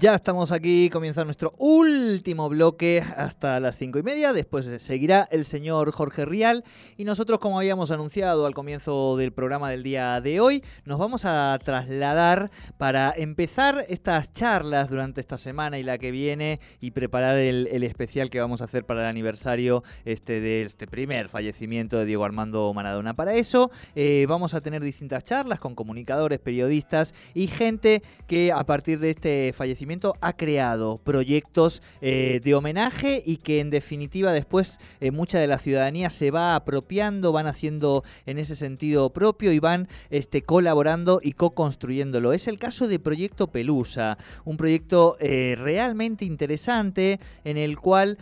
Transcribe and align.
Ya 0.00 0.14
estamos 0.14 0.52
aquí, 0.52 0.90
comienza 0.90 1.24
nuestro 1.24 1.54
último 1.58 2.48
bloque 2.48 3.02
hasta 3.16 3.58
las 3.58 3.74
cinco 3.74 3.98
y 3.98 4.04
media. 4.04 4.32
Después 4.32 4.70
seguirá 4.80 5.26
el 5.32 5.44
señor 5.44 5.90
Jorge 5.90 6.24
Rial. 6.24 6.62
Y 6.96 7.02
nosotros, 7.02 7.40
como 7.40 7.58
habíamos 7.58 7.90
anunciado 7.90 8.46
al 8.46 8.54
comienzo 8.54 9.16
del 9.16 9.32
programa 9.32 9.70
del 9.70 9.82
día 9.82 10.20
de 10.20 10.38
hoy, 10.38 10.62
nos 10.84 11.00
vamos 11.00 11.24
a 11.24 11.58
trasladar 11.64 12.52
para 12.76 13.12
empezar 13.16 13.86
estas 13.88 14.32
charlas 14.32 14.88
durante 14.88 15.20
esta 15.20 15.36
semana 15.36 15.80
y 15.80 15.82
la 15.82 15.98
que 15.98 16.12
viene 16.12 16.60
y 16.80 16.92
preparar 16.92 17.36
el, 17.36 17.66
especial 17.82 18.30
que 18.30 18.40
vamos 18.40 18.60
a 18.60 18.66
hacer 18.66 18.84
para 18.86 19.00
el 19.00 19.06
aniversario 19.06 19.82
este, 20.04 20.40
de 20.40 20.62
este 20.62 20.86
primer 20.86 21.28
fallecimiento 21.28 21.98
de 21.98 22.04
Diego 22.04 22.24
Armando 22.24 22.72
Maradona. 22.72 23.14
Para 23.14 23.34
eso 23.34 23.72
eh, 23.96 24.26
vamos 24.28 24.54
a 24.54 24.60
tener 24.60 24.80
distintas 24.80 25.24
charlas 25.24 25.58
con 25.58 25.74
comunicadores, 25.74 26.38
periodistas 26.38 27.16
y 27.34 27.48
gente 27.48 28.00
que 28.28 28.52
a 28.52 28.62
partir 28.62 29.00
de 29.00 29.10
este 29.10 29.52
fallecimiento 29.52 29.87
ha 30.20 30.32
creado 30.34 30.98
proyectos 31.02 31.82
eh, 32.00 32.40
de 32.44 32.54
homenaje 32.54 33.22
y 33.24 33.38
que 33.38 33.60
en 33.60 33.70
definitiva 33.70 34.32
después 34.32 34.78
eh, 35.00 35.10
mucha 35.10 35.38
de 35.38 35.46
la 35.46 35.58
ciudadanía 35.58 36.10
se 36.10 36.30
va 36.30 36.54
apropiando, 36.54 37.32
van 37.32 37.46
haciendo 37.46 38.04
en 38.26 38.38
ese 38.38 38.54
sentido 38.54 39.10
propio 39.10 39.52
y 39.52 39.58
van 39.58 39.88
este, 40.10 40.42
colaborando 40.42 41.20
y 41.22 41.32
co-construyéndolo. 41.32 42.32
Es 42.32 42.48
el 42.48 42.58
caso 42.58 42.86
de 42.86 42.98
Proyecto 42.98 43.46
Pelusa, 43.46 44.18
un 44.44 44.56
proyecto 44.56 45.16
eh, 45.20 45.56
realmente 45.58 46.24
interesante 46.24 47.18
en 47.44 47.56
el 47.56 47.78
cual 47.78 48.18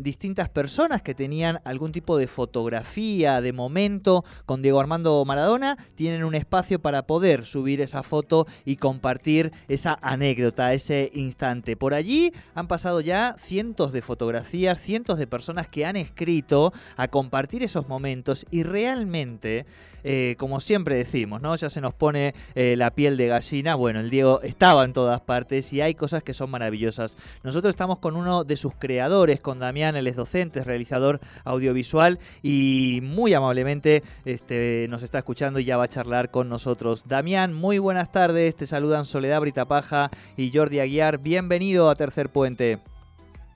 distintas 0.00 0.50
personas 0.50 1.00
que 1.00 1.14
tenían 1.14 1.58
algún 1.64 1.92
tipo 1.92 2.18
de 2.18 2.26
fotografía, 2.26 3.40
de 3.40 3.54
momento 3.54 4.22
con 4.44 4.60
Diego 4.60 4.80
Armando 4.80 5.24
Maradona, 5.24 5.78
tienen 5.94 6.24
un 6.24 6.34
espacio 6.34 6.78
para 6.78 7.06
poder 7.06 7.46
subir 7.46 7.80
esa 7.80 8.02
foto 8.02 8.46
y 8.66 8.76
compartir 8.76 9.50
esa 9.66 9.98
anécdota 10.02 10.53
ese 10.56 11.10
instante. 11.14 11.76
Por 11.76 11.94
allí 11.94 12.32
han 12.54 12.68
pasado 12.68 13.00
ya 13.00 13.36
cientos 13.38 13.92
de 13.92 14.02
fotografías, 14.02 14.80
cientos 14.80 15.18
de 15.18 15.26
personas 15.26 15.68
que 15.68 15.84
han 15.86 15.96
escrito 15.96 16.72
a 16.96 17.08
compartir 17.08 17.62
esos 17.62 17.88
momentos 17.88 18.46
y 18.50 18.62
realmente, 18.62 19.66
eh, 20.04 20.36
como 20.38 20.60
siempre 20.60 20.96
decimos, 20.96 21.42
¿no? 21.42 21.56
Ya 21.56 21.70
se 21.70 21.80
nos 21.80 21.94
pone 21.94 22.34
eh, 22.54 22.76
la 22.76 22.90
piel 22.92 23.16
de 23.16 23.28
gallina. 23.28 23.74
Bueno, 23.74 24.00
el 24.00 24.10
Diego 24.10 24.40
estaba 24.42 24.84
en 24.84 24.92
todas 24.92 25.20
partes 25.20 25.72
y 25.72 25.80
hay 25.80 25.94
cosas 25.94 26.22
que 26.22 26.34
son 26.34 26.50
maravillosas. 26.50 27.16
Nosotros 27.42 27.70
estamos 27.70 27.98
con 27.98 28.16
uno 28.16 28.44
de 28.44 28.56
sus 28.56 28.74
creadores, 28.74 29.40
con 29.40 29.58
Damián, 29.58 29.96
él 29.96 30.06
es 30.06 30.16
docente, 30.16 30.60
es 30.60 30.66
realizador 30.66 31.20
audiovisual 31.44 32.18
y 32.42 33.00
muy 33.02 33.34
amablemente 33.34 34.02
este, 34.24 34.86
nos 34.90 35.02
está 35.02 35.18
escuchando 35.18 35.58
y 35.58 35.64
ya 35.64 35.76
va 35.76 35.84
a 35.84 35.88
charlar 35.88 36.30
con 36.30 36.48
nosotros. 36.48 37.04
Damián, 37.06 37.52
muy 37.52 37.78
buenas 37.78 38.12
tardes, 38.12 38.56
te 38.56 38.66
saludan 38.66 39.06
Soledad 39.06 39.40
Britapaja 39.40 40.10
y 40.36 40.43
y 40.44 40.52
Jordi 40.52 40.80
Aguiar. 40.80 41.18
Bienvenido 41.18 41.88
a 41.88 41.94
Tercer 41.94 42.28
Puente. 42.28 42.78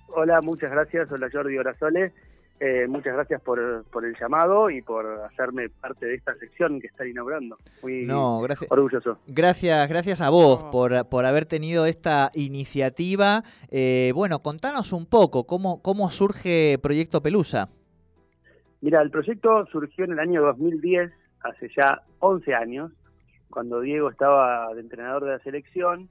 Hola, 0.08 0.40
muchas 0.40 0.70
gracias. 0.70 1.10
Hola 1.12 1.28
Jordi 1.30 1.58
Horazole. 1.58 2.12
Eh, 2.60 2.86
muchas 2.88 3.12
gracias 3.12 3.40
por, 3.42 3.60
el 3.60 4.16
llamado 4.18 4.68
y 4.68 4.82
por 4.82 5.06
hacerme 5.06 5.68
parte 5.68 6.06
de 6.06 6.14
esta 6.14 6.34
sección 6.36 6.80
que 6.80 6.88
están 6.88 7.08
inaugurando. 7.08 7.56
Muy 7.82 8.04
no, 8.04 8.40
gracias, 8.40 8.70
orgulloso. 8.72 9.18
Gracias, 9.28 9.88
gracias 9.88 10.20
a 10.20 10.30
vos 10.30 10.64
por, 10.72 11.08
por 11.08 11.24
haber 11.24 11.44
tenido 11.44 11.86
esta 11.86 12.32
iniciativa. 12.34 13.44
Eh, 13.70 14.10
bueno, 14.14 14.40
contanos 14.40 14.92
un 14.92 15.06
poco 15.06 15.44
cómo, 15.44 15.82
cómo 15.82 16.10
surge 16.10 16.78
Proyecto 16.82 17.22
Pelusa. 17.22 17.68
Mira, 18.80 19.02
el 19.02 19.10
proyecto 19.10 19.66
surgió 19.66 20.04
en 20.04 20.12
el 20.12 20.18
año 20.18 20.42
2010, 20.42 21.12
hace 21.42 21.70
ya 21.76 22.02
11 22.20 22.54
años, 22.54 22.92
cuando 23.50 23.80
Diego 23.80 24.10
estaba 24.10 24.72
de 24.74 24.80
entrenador 24.80 25.24
de 25.24 25.32
la 25.32 25.38
selección 25.40 26.08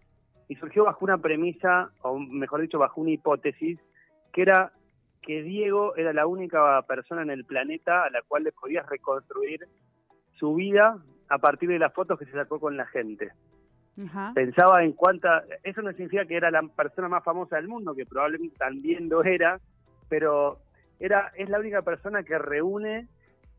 y 0.47 0.55
surgió 0.55 0.85
bajo 0.85 1.03
una 1.03 1.17
premisa, 1.17 1.91
o 2.01 2.19
mejor 2.19 2.61
dicho, 2.61 2.79
bajo 2.79 3.01
una 3.01 3.11
hipótesis, 3.11 3.79
que 4.31 4.41
era 4.41 4.71
que 5.21 5.43
Diego 5.43 5.95
era 5.95 6.13
la 6.13 6.25
única 6.25 6.81
persona 6.83 7.21
en 7.21 7.29
el 7.29 7.43
planeta 7.43 8.03
a 8.03 8.09
la 8.09 8.21
cual 8.21 8.43
le 8.43 8.53
podías 8.53 8.87
reconstruir 8.87 9.67
su 10.35 10.55
vida 10.55 10.97
a 11.29 11.37
partir 11.39 11.69
de 11.69 11.79
las 11.79 11.93
fotos 11.93 12.17
que 12.17 12.25
se 12.25 12.31
sacó 12.31 12.59
con 12.59 12.77
la 12.77 12.85
gente. 12.85 13.31
Pensaba 14.35 14.83
en 14.83 14.93
cuánta, 14.93 15.43
eso 15.63 15.81
no 15.81 15.91
significa 15.91 16.25
que 16.25 16.37
era 16.37 16.51
la 16.51 16.61
persona 16.61 17.09
más 17.09 17.23
famosa 17.23 17.55
del 17.55 17.67
mundo, 17.67 17.95
que 17.95 18.05
probablemente 18.05 18.55
también 18.57 19.09
lo 19.09 19.23
era, 19.23 19.59
pero 20.07 20.59
era 20.99 21.31
es 21.35 21.49
la 21.49 21.59
única 21.59 21.81
persona 21.81 22.21
que 22.21 22.37
reúne 22.37 23.07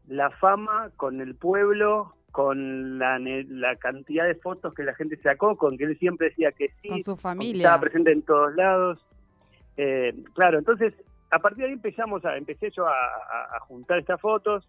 la 0.07 0.31
fama 0.31 0.91
con 0.97 1.21
el 1.21 1.35
pueblo, 1.35 2.15
con 2.33 2.99
la, 2.99 3.19
la, 3.19 3.77
cantidad 3.77 4.27
de 4.27 4.35
fotos 4.35 4.75
que 4.75 4.83
la 4.83 4.95
gente 4.95 5.17
sacó, 5.23 5.57
con 5.57 5.79
que 5.79 5.85
él 5.85 5.99
siempre 5.99 6.29
decía 6.29 6.53
que 6.53 6.71
sí, 6.83 6.89
con 6.89 7.03
su 7.03 7.17
familia, 7.17 7.63
estaba 7.63 7.81
presente 7.81 8.13
en 8.13 8.23
todos 8.23 8.55
lados. 8.55 9.05
Eh, 9.77 10.15
claro, 10.35 10.59
entonces 10.59 10.95
a 11.31 11.39
partir 11.39 11.59
de 11.59 11.67
ahí 11.67 11.73
empezamos 11.73 12.25
a, 12.25 12.37
empecé 12.37 12.71
yo 12.71 12.87
a, 12.87 13.61
juntar 13.61 13.99
estas 13.99 14.21
fotos. 14.21 14.69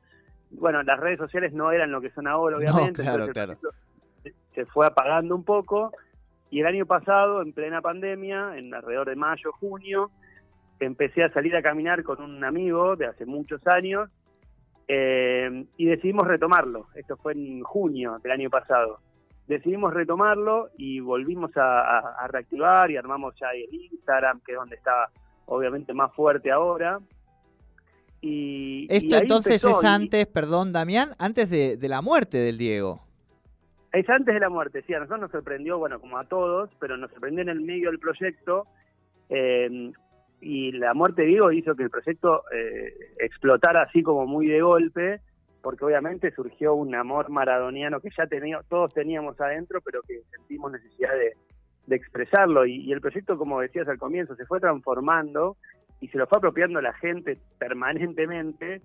Bueno, 0.52 0.82
las 0.84 1.00
redes 1.00 1.20
sociales 1.20 1.54
no 1.54 1.72
eran 1.72 1.92
lo 1.92 2.02
que 2.02 2.10
son 2.12 2.28
ahora, 2.28 2.58
obviamente. 2.58 3.02
claro, 3.02 3.28
claro. 3.28 3.58
Se 4.56 4.66
fue 4.66 4.86
apagando 4.88 5.36
un 5.36 5.44
poco. 5.44 5.92
Y 6.52 6.62
el 6.62 6.66
año 6.66 6.86
pasado, 6.86 7.42
en 7.42 7.54
plena 7.54 7.82
pandemia, 7.82 8.58
en 8.58 8.74
alrededor 8.74 9.08
de 9.08 9.16
mayo, 9.16 9.52
junio, 9.54 10.10
empecé 10.80 11.24
a 11.24 11.32
salir 11.32 11.56
a 11.56 11.62
caminar 11.62 12.04
con 12.04 12.22
un 12.22 12.44
amigo 12.44 12.96
de 12.96 13.06
hace 13.06 13.26
muchos 13.26 13.66
años 13.68 14.10
eh, 14.92 15.66
y 15.78 15.86
decidimos 15.86 16.28
retomarlo. 16.28 16.88
Esto 16.96 17.16
fue 17.16 17.34
en 17.34 17.62
junio 17.62 18.18
del 18.24 18.32
año 18.32 18.50
pasado. 18.50 19.00
Decidimos 19.48 19.94
retomarlo 19.94 20.70
y 20.78 21.00
volvimos 21.00 21.52
a, 21.56 22.28
reactivar 22.28 22.90
y 22.90 22.98
armamos 22.98 23.36
ya 23.40 23.52
el 23.52 23.72
Instagram, 23.72 24.42
que 24.42 24.54
es 24.54 24.58
donde 24.58 24.76
está 24.76 25.10
obviamente 25.46 25.94
más 25.94 26.12
fuerte 26.16 26.52
ahora. 26.52 27.00
Y, 28.20 28.88
Esto 28.90 29.18
entonces 29.18 29.64
es 29.64 29.84
antes, 29.84 30.26
perdón 30.26 30.72
Damián, 30.72 31.10
antes 31.20 31.52
de, 31.52 31.78
la 31.88 32.02
muerte 32.02 32.40
del 32.40 32.58
Diego. 32.58 33.00
Es 33.94 34.10
antes 34.10 34.34
de 34.34 34.40
la 34.40 34.50
muerte, 34.50 34.84
sí, 34.88 34.94
a 34.94 35.00
nosotros 35.00 35.22
nos 35.22 35.32
sorprendió, 35.32 35.78
bueno, 35.78 36.00
como 36.00 36.18
a 36.18 36.26
todos, 36.26 36.72
pero 36.80 36.98
nos 36.98 37.12
sorprendió 37.12 37.44
en 37.44 37.50
el 37.50 37.62
medio 37.62 37.92
del 37.92 38.00
proyecto. 38.00 38.66
Eh, 39.30 39.92
y 40.42 40.72
la 40.72 40.94
muerte 40.94 41.24
de 41.24 41.30
Diego 41.30 41.52
hizo 41.52 41.76
que 41.76 41.84
el 41.84 41.90
proyecto 41.90 42.44
eh, 42.54 42.94
explotara 43.20 43.84
así 43.84 44.02
como 44.04 44.26
muy 44.26 44.48
de 44.48 44.62
golpe, 44.62 45.22
porque 45.62 45.84
obviamente 45.84 46.32
surgió 46.32 46.74
un 46.76 46.96
amor 46.96 47.30
maradoniano 47.30 48.00
que 48.00 48.10
ya 48.18 48.26
tenía, 48.28 48.62
todos 48.70 48.94
teníamos 48.94 49.40
adentro, 49.42 49.82
pero 49.82 50.02
que 50.04 50.22
sentimos 50.32 50.72
necesidad 50.72 51.12
de, 51.14 51.34
expresarlo. 51.96 52.68
Y, 52.68 52.92
el 52.94 53.02
proyecto, 53.02 53.36
como 53.36 53.62
decías 53.62 53.88
al 53.88 53.98
comienzo, 53.98 54.36
se 54.36 54.46
fue 54.46 54.60
transformando 54.60 55.58
y 56.00 56.08
se 56.10 56.20
lo 56.20 56.28
fue 56.28 56.38
apropiando 56.38 56.80
la 56.82 56.94
gente 56.94 57.40
permanentemente. 57.58 58.84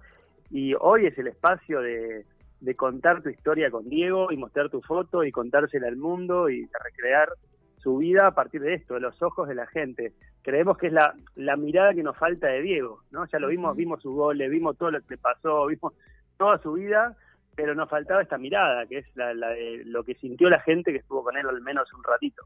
Y 0.50 0.74
hoy 0.80 1.06
es 1.06 1.18
el 1.18 1.26
espacio 1.26 1.82
de, 1.82 2.24
de 2.60 2.74
contar 2.74 3.22
tu 3.22 3.28
historia 3.28 3.70
con 3.70 3.90
Diego 3.90 4.32
y 4.32 4.38
mostrar 4.38 4.70
tu 4.70 4.80
foto 4.80 5.22
y 5.22 5.30
contársela 5.30 5.86
al 5.86 5.96
mundo 5.96 6.48
y 6.48 6.66
recrear 6.82 7.28
su 7.84 7.98
vida 7.98 8.26
a 8.26 8.34
partir 8.34 8.62
de 8.62 8.74
esto, 8.74 8.94
de 8.94 9.00
los 9.00 9.22
ojos 9.22 9.46
de 9.46 9.54
la 9.54 9.66
gente. 9.66 10.14
Creemos 10.42 10.78
que 10.78 10.86
es 10.86 10.92
la, 10.92 11.14
la 11.36 11.56
mirada 11.56 11.92
que 11.94 12.02
nos 12.02 12.16
falta 12.16 12.48
de 12.48 12.62
Diego, 12.62 13.02
¿no? 13.10 13.26
Ya 13.26 13.38
lo 13.38 13.48
vimos, 13.48 13.76
vimos 13.76 14.00
su 14.02 14.14
goles, 14.14 14.50
vimos 14.50 14.76
todo 14.78 14.90
lo 14.90 15.00
que 15.02 15.18
pasó, 15.18 15.66
vimos 15.66 15.92
toda 16.38 16.58
su 16.58 16.72
vida, 16.72 17.14
pero 17.54 17.74
nos 17.74 17.90
faltaba 17.90 18.22
esta 18.22 18.38
mirada, 18.38 18.86
que 18.86 18.98
es 18.98 19.06
la, 19.14 19.34
la, 19.34 19.54
lo 19.84 20.02
que 20.02 20.14
sintió 20.14 20.48
la 20.48 20.60
gente 20.60 20.92
que 20.92 20.98
estuvo 20.98 21.22
con 21.22 21.36
él 21.36 21.46
al 21.46 21.60
menos 21.60 21.92
un 21.92 22.02
ratito. 22.02 22.44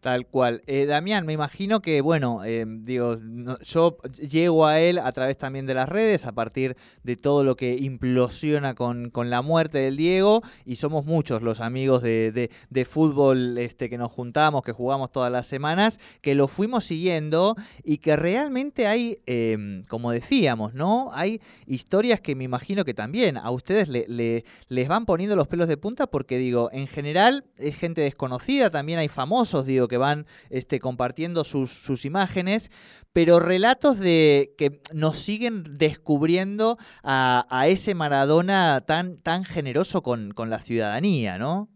Tal 0.00 0.26
cual. 0.26 0.62
Eh, 0.66 0.86
Damián, 0.86 1.26
me 1.26 1.34
imagino 1.34 1.80
que, 1.80 2.00
bueno, 2.00 2.42
eh, 2.42 2.64
digo, 2.66 3.18
yo 3.62 3.98
llego 4.16 4.64
a 4.64 4.80
él 4.80 4.98
a 4.98 5.12
través 5.12 5.36
también 5.36 5.66
de 5.66 5.74
las 5.74 5.90
redes, 5.90 6.24
a 6.24 6.32
partir 6.32 6.74
de 7.02 7.16
todo 7.16 7.44
lo 7.44 7.54
que 7.54 7.76
implosiona 7.76 8.74
con, 8.74 9.10
con 9.10 9.28
la 9.28 9.42
muerte 9.42 9.76
del 9.76 9.98
Diego, 9.98 10.42
y 10.64 10.76
somos 10.76 11.04
muchos 11.04 11.42
los 11.42 11.60
amigos 11.60 12.02
de, 12.02 12.50
de, 12.70 12.84
fútbol 12.86 13.58
este, 13.58 13.90
que 13.90 13.98
nos 13.98 14.10
juntamos, 14.10 14.62
que 14.62 14.72
jugamos 14.72 15.12
todas 15.12 15.30
las 15.30 15.46
semanas, 15.46 16.00
que 16.22 16.34
lo 16.34 16.48
fuimos 16.48 16.84
siguiendo 16.84 17.54
y 17.84 17.98
que 17.98 18.16
realmente 18.16 18.86
hay, 18.86 19.18
em, 19.26 19.82
como 19.90 20.12
decíamos, 20.12 20.72
¿no? 20.72 21.10
Hay 21.12 21.42
historias 21.66 22.22
que 22.22 22.34
me 22.34 22.44
imagino 22.44 22.86
que 22.86 22.94
también 22.94 23.36
a 23.36 23.50
ustedes 23.50 23.88
le, 23.88 24.06
le, 24.08 24.46
les 24.68 24.88
van 24.88 25.04
poniendo 25.04 25.36
los 25.36 25.46
pelos 25.46 25.68
de 25.68 25.76
punta, 25.76 26.06
porque 26.06 26.38
digo, 26.38 26.70
en 26.72 26.86
general 26.86 27.44
es 27.58 27.76
gente 27.76 28.00
desconocida, 28.00 28.70
también 28.70 28.98
hay 28.98 29.08
famosos, 29.08 29.66
digo, 29.66 29.89
que 29.90 29.98
van 29.98 30.24
este, 30.48 30.80
compartiendo 30.80 31.44
sus, 31.44 32.04
imágenes, 32.06 32.70
pero 33.12 33.40
relatos 33.40 34.00
de 34.00 34.54
que 34.56 34.80
nos 34.94 35.18
siguen 35.18 35.64
descubriendo 35.76 36.78
a, 37.04 37.66
ese 37.68 37.94
Maradona 37.94 38.80
tan, 38.86 39.20
tan 39.20 39.44
generoso 39.44 40.02
con, 40.02 40.30
con 40.30 40.48
la 40.48 40.60
ciudadanía, 40.60 41.36
¿no? 41.36 41.68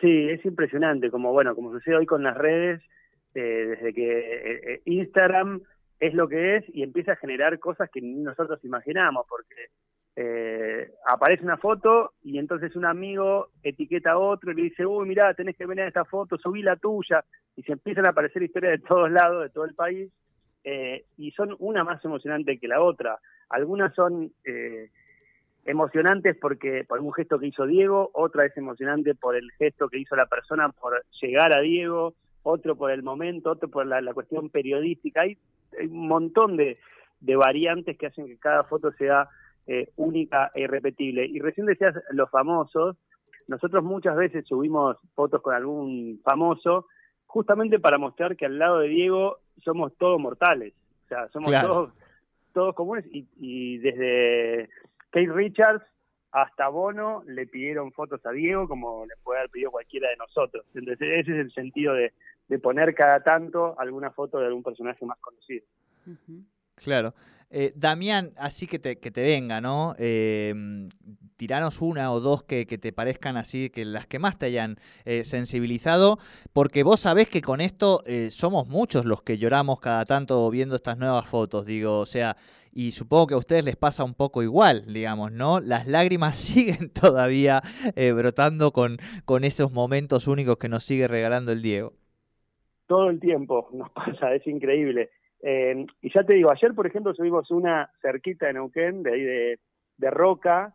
Sí, 0.00 0.28
es 0.30 0.44
impresionante, 0.44 1.10
como 1.10 1.32
bueno, 1.32 1.54
como 1.54 1.72
sucede 1.72 1.96
hoy 1.96 2.06
con 2.06 2.22
las 2.22 2.36
redes, 2.36 2.82
eh, 3.34 3.40
desde 3.40 3.92
que 3.92 4.18
eh, 4.18 4.60
eh, 4.74 4.82
Instagram 4.84 5.62
es 5.98 6.14
lo 6.14 6.28
que 6.28 6.56
es 6.56 6.64
y 6.68 6.82
empieza 6.82 7.12
a 7.12 7.16
generar 7.16 7.58
cosas 7.58 7.90
que 7.90 8.00
nosotros 8.00 8.64
imaginamos, 8.64 9.26
porque 9.28 9.54
aparece 11.06 11.42
una 11.42 11.56
foto 11.56 12.12
y 12.22 12.38
entonces 12.38 12.76
un 12.76 12.84
amigo 12.84 13.48
etiqueta 13.62 14.12
a 14.12 14.18
otro 14.18 14.52
y 14.52 14.54
le 14.54 14.62
dice, 14.62 14.86
uy, 14.86 15.08
mirá, 15.08 15.34
tenés 15.34 15.56
que 15.56 15.66
venir 15.66 15.84
a 15.84 15.88
esta 15.88 16.04
foto, 16.04 16.38
subí 16.38 16.62
la 16.62 16.76
tuya, 16.76 17.24
y 17.56 17.62
se 17.62 17.72
empiezan 17.72 18.06
a 18.06 18.10
aparecer 18.10 18.42
historias 18.42 18.80
de 18.80 18.86
todos 18.86 19.10
lados, 19.10 19.42
de 19.42 19.50
todo 19.50 19.64
el 19.64 19.74
país, 19.74 20.12
y 21.16 21.30
son 21.32 21.56
una 21.58 21.84
más 21.84 22.04
emocionante 22.04 22.58
que 22.58 22.68
la 22.68 22.80
otra. 22.80 23.18
Algunas 23.48 23.94
son 23.94 24.32
emocionantes 25.66 26.36
porque 26.40 26.84
por 26.84 27.00
un 27.00 27.12
gesto 27.12 27.38
que 27.38 27.46
hizo 27.46 27.66
Diego, 27.66 28.10
otra 28.12 28.46
es 28.46 28.56
emocionante 28.56 29.14
por 29.14 29.36
el 29.36 29.50
gesto 29.52 29.88
que 29.88 29.98
hizo 29.98 30.16
la 30.16 30.26
persona 30.26 30.68
por 30.68 31.02
llegar 31.20 31.56
a 31.56 31.60
Diego, 31.60 32.14
otro 32.42 32.76
por 32.76 32.90
el 32.90 33.02
momento, 33.02 33.50
otro 33.50 33.68
por 33.68 33.86
la, 33.86 34.02
cuestión 34.12 34.50
periodística. 34.50 35.22
Hay, 35.22 35.38
un 35.88 36.06
montón 36.06 36.56
de, 36.56 36.78
variantes 37.20 37.96
que 37.96 38.06
hacen 38.06 38.26
que 38.26 38.36
cada 38.36 38.64
foto 38.64 38.92
sea 38.92 39.28
eh, 39.66 39.90
única 39.96 40.50
e 40.54 40.62
irrepetible. 40.62 41.26
Y 41.26 41.40
recién 41.40 41.66
decías 41.66 41.94
los 42.10 42.30
famosos, 42.30 42.96
nosotros 43.46 43.84
muchas 43.84 44.16
veces 44.16 44.46
subimos 44.46 44.96
fotos 45.14 45.42
con 45.42 45.54
algún 45.54 46.20
famoso 46.24 46.86
justamente 47.26 47.78
para 47.78 47.98
mostrar 47.98 48.36
que 48.36 48.46
al 48.46 48.58
lado 48.58 48.78
de 48.78 48.88
Diego 48.88 49.38
somos 49.64 49.96
todos 49.96 50.20
mortales, 50.20 50.72
o 51.04 51.08
sea, 51.08 51.28
somos 51.28 51.52
todos, 51.60 51.92
todos 52.52 52.74
comunes 52.74 53.04
y, 53.10 53.26
y 53.36 53.78
desde 53.78 54.68
Kate 55.10 55.32
Richards 55.32 55.84
hasta 56.30 56.68
Bono 56.68 57.22
le 57.26 57.46
pidieron 57.46 57.92
fotos 57.92 58.24
a 58.26 58.30
Diego 58.30 58.66
como 58.66 59.06
le 59.06 59.14
puede 59.22 59.38
haber 59.38 59.50
pedido 59.50 59.70
cualquiera 59.70 60.10
de 60.10 60.16
nosotros. 60.16 60.66
Entonces 60.74 61.08
ese 61.20 61.32
es 61.32 61.38
el 61.38 61.52
sentido 61.52 61.94
de, 61.94 62.12
poner 62.60 62.94
cada 62.94 63.20
tanto 63.22 63.78
alguna 63.78 64.10
foto 64.10 64.38
de 64.38 64.46
algún 64.46 64.62
personaje 64.62 65.04
más 65.04 65.18
conocido. 65.18 65.64
Claro. 66.76 67.14
Eh, 67.56 67.72
Damián, 67.76 68.32
así 68.36 68.66
que 68.66 68.80
te, 68.80 68.98
que 68.98 69.12
te 69.12 69.22
venga, 69.22 69.60
¿no? 69.60 69.94
Eh, 69.96 70.88
tiranos 71.36 71.82
una 71.82 72.10
o 72.10 72.18
dos 72.18 72.42
que, 72.42 72.66
te 72.66 72.92
parezcan 72.92 73.36
así, 73.36 73.70
que 73.70 73.84
las 73.84 74.08
que 74.08 74.18
más 74.18 74.36
te 74.40 74.46
hayan 74.46 74.74
eh, 75.04 75.22
sensibilizado, 75.22 76.18
porque 76.52 76.82
vos 76.82 76.98
sabés 76.98 77.28
que 77.28 77.42
con 77.42 77.60
esto 77.60 78.02
eh, 78.06 78.30
somos 78.30 78.66
muchos 78.66 79.04
los 79.04 79.22
que 79.22 79.38
lloramos 79.38 79.78
cada 79.78 80.04
tanto 80.04 80.50
viendo 80.50 80.74
estas 80.74 80.98
nuevas 80.98 81.28
fotos, 81.28 81.64
digo, 81.64 82.00
o 82.00 82.06
sea, 82.06 82.34
y 82.72 82.90
supongo 82.90 83.28
que 83.28 83.34
a 83.34 83.38
ustedes 83.38 83.64
les 83.64 83.76
pasa 83.76 84.02
un 84.02 84.14
poco 84.14 84.42
igual, 84.42 84.92
digamos, 84.92 85.30
¿no? 85.30 85.60
Las 85.60 85.86
lágrimas 85.86 86.34
siguen 86.44 86.90
todavía 86.90 87.62
brotando 87.94 88.72
con, 88.72 88.98
con 89.24 89.44
esos 89.44 89.70
momentos 89.70 90.26
únicos 90.26 90.56
que 90.56 90.68
nos 90.68 90.82
sigue 90.82 91.06
regalando 91.06 91.52
el 91.52 91.62
Diego. 91.62 91.92
Todo 92.88 93.10
el 93.10 93.20
tiempo 93.20 93.68
nos 93.72 93.90
pasa, 93.90 94.34
es 94.34 94.44
increíble. 94.48 95.10
Eh, 95.46 95.84
y 96.00 96.10
ya 96.10 96.24
te 96.24 96.34
digo, 96.34 96.50
ayer, 96.50 96.72
por 96.74 96.86
ejemplo, 96.86 97.12
subimos 97.12 97.50
una 97.50 97.90
cerquita 98.00 98.48
en 98.48 98.54
Neuquén, 98.54 99.02
de 99.02 99.12
ahí 99.12 99.22
de, 99.98 100.10
Roca, 100.10 100.72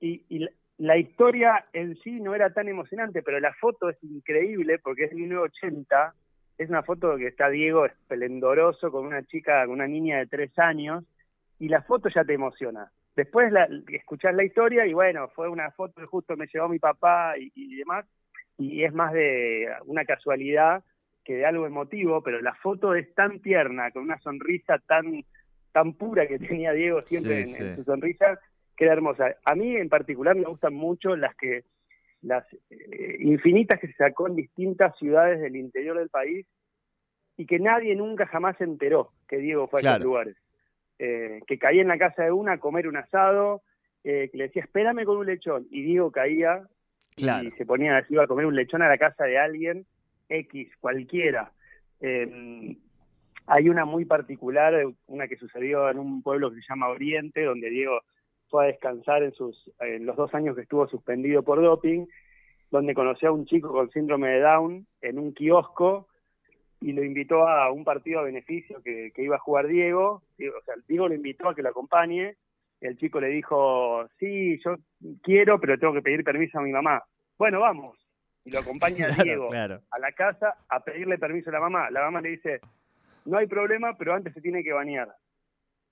y, 0.00 0.46
la, 0.76 0.98
historia 0.98 1.64
en 1.72 1.96
sí 1.96 2.20
no 2.20 2.34
era 2.34 2.52
tan 2.52 2.68
emocionante, 2.68 3.22
pero 3.22 3.40
la 3.40 3.54
foto 3.54 3.88
es 3.88 3.96
increíble 4.04 4.78
porque 4.78 5.04
es 5.04 5.10
de 5.10 5.16
1980, 5.16 6.14
es 6.58 6.68
una 6.68 6.82
foto 6.82 7.16
que 7.16 7.28
está 7.28 7.48
Diego 7.48 7.86
esplendoroso 7.86 8.92
con 8.92 9.06
una 9.06 9.22
chica, 9.24 9.64
con 9.64 9.76
una 9.76 9.88
niña 9.88 10.18
de 10.18 10.26
tres 10.26 10.58
años, 10.58 11.02
y 11.58 11.68
la 11.68 11.80
foto 11.80 12.10
ya 12.10 12.22
te 12.22 12.34
emociona. 12.34 12.92
Después 13.14 13.50
la, 13.50 13.66
escuchás 13.88 14.34
la 14.34 14.44
historia 14.44 14.84
y 14.84 14.92
bueno, 14.92 15.28
fue 15.28 15.48
una 15.48 15.70
foto 15.70 16.02
que 16.02 16.06
justo 16.06 16.36
me 16.36 16.48
llevó 16.52 16.68
mi 16.68 16.78
papá 16.78 17.32
y 17.38 17.76
demás, 17.76 18.04
y 18.58 18.84
es 18.84 18.92
más 18.92 19.14
de 19.14 19.68
una 19.86 20.04
casualidad 20.04 20.84
que 21.26 21.34
de 21.34 21.44
algo 21.44 21.66
emotivo, 21.66 22.22
pero 22.22 22.40
la 22.40 22.54
foto 22.54 22.94
es 22.94 23.12
tan 23.14 23.40
tierna, 23.40 23.90
con 23.90 24.04
una 24.04 24.18
sonrisa 24.20 24.78
tan 24.78 25.24
tan 25.72 25.92
pura 25.94 26.26
que 26.26 26.38
tenía 26.38 26.72
Diego 26.72 27.02
siempre 27.02 27.40
en, 27.40 27.76
su 27.76 27.84
sonrisa, 27.84 28.38
que 28.76 28.84
era 28.84 28.94
hermosa. 28.94 29.36
A 29.44 29.54
mí 29.56 29.76
en 29.76 29.88
particular 29.88 30.36
me 30.36 30.44
gustan 30.44 30.72
mucho 30.72 31.16
las 31.16 31.34
que 31.36 31.64
las 32.22 32.46
eh, 32.70 33.16
infinitas 33.18 33.80
que 33.80 33.88
se 33.88 33.94
sacó 33.94 34.28
en 34.28 34.36
distintas 34.36 34.96
ciudades 34.96 35.40
del 35.40 35.56
interior 35.56 35.98
del 35.98 36.08
país 36.08 36.46
y 37.36 37.44
que 37.44 37.58
nadie 37.58 37.94
nunca 37.94 38.26
jamás 38.26 38.56
se 38.56 38.64
enteró 38.64 39.10
que 39.28 39.38
Diego 39.38 39.66
fue 39.66 39.80
a 39.80 39.90
esos 39.90 40.04
lugares. 40.04 40.36
Eh, 40.98 41.40
que 41.46 41.58
caía 41.58 41.82
en 41.82 41.88
la 41.88 41.98
casa 41.98 42.22
de 42.22 42.32
una 42.32 42.52
a 42.52 42.58
comer 42.58 42.88
un 42.88 42.96
asado, 42.96 43.62
eh, 44.02 44.30
que 44.30 44.38
le 44.38 44.44
decía, 44.44 44.62
espérame 44.62 45.04
con 45.04 45.18
un 45.18 45.26
lechón, 45.26 45.66
y 45.70 45.82
Diego 45.82 46.10
caía 46.10 46.62
y 47.16 47.50
se 47.58 47.66
ponía, 47.66 48.06
iba 48.08 48.24
a 48.24 48.26
comer 48.26 48.46
un 48.46 48.54
lechón 48.54 48.80
a 48.80 48.88
la 48.88 48.96
casa 48.96 49.24
de 49.24 49.38
alguien 49.38 49.86
X, 50.28 50.70
cualquiera. 50.80 51.52
Eh, 52.00 52.76
hay 53.46 53.68
una 53.68 53.84
muy 53.84 54.04
particular, 54.04 54.74
una 55.06 55.28
que 55.28 55.36
sucedió 55.36 55.88
en 55.88 55.98
un 55.98 56.22
pueblo 56.22 56.50
que 56.50 56.60
se 56.60 56.66
llama 56.68 56.88
Oriente, 56.88 57.44
donde 57.44 57.70
Diego 57.70 58.00
fue 58.48 58.64
a 58.64 58.66
descansar 58.68 59.22
en, 59.22 59.32
sus, 59.32 59.70
en 59.80 60.04
los 60.04 60.16
dos 60.16 60.34
años 60.34 60.56
que 60.56 60.62
estuvo 60.62 60.86
suspendido 60.88 61.42
por 61.42 61.62
doping, 61.62 62.06
donde 62.70 62.94
conoció 62.94 63.28
a 63.28 63.32
un 63.32 63.46
chico 63.46 63.68
con 63.68 63.90
síndrome 63.90 64.28
de 64.30 64.40
Down 64.40 64.86
en 65.00 65.18
un 65.18 65.32
kiosco 65.32 66.08
y 66.80 66.92
lo 66.92 67.04
invitó 67.04 67.48
a 67.48 67.70
un 67.72 67.84
partido 67.84 68.20
a 68.20 68.24
beneficio 68.24 68.82
que, 68.82 69.12
iba 69.16 69.36
a 69.36 69.40
jugar 69.40 69.68
Diego. 69.68 70.22
Diego 70.88 71.08
lo 71.08 71.14
invitó 71.14 71.48
a 71.48 71.54
que 71.54 71.62
lo 71.62 71.70
acompañe. 71.70 72.36
El 72.80 72.98
chico 72.98 73.20
le 73.20 73.28
dijo, 73.28 74.06
sí, 74.18 74.60
yo 74.62 74.76
quiero, 75.22 75.58
pero 75.58 75.78
tengo 75.78 75.94
que 75.94 76.02
pedir 76.02 76.22
permiso 76.22 76.58
a 76.58 76.62
mi 76.62 76.72
mamá. 76.72 77.02
Bueno, 77.38 77.60
vamos 77.60 78.05
y 78.46 78.50
lo 78.52 78.60
acompaña 78.60 79.08
Diego 79.22 79.50
a 79.52 79.98
la 79.98 80.12
casa 80.12 80.56
a 80.68 80.80
pedirle 80.80 81.18
permiso 81.18 81.50
a 81.50 81.54
la 81.54 81.60
mamá. 81.60 81.90
La 81.90 82.02
mamá 82.02 82.20
le 82.20 82.30
dice, 82.30 82.60
no 83.24 83.38
hay 83.38 83.48
problema, 83.48 83.98
pero 83.98 84.14
antes 84.14 84.32
se 84.32 84.40
tiene 84.40 84.62
que 84.62 84.72
bañar. 84.72 85.12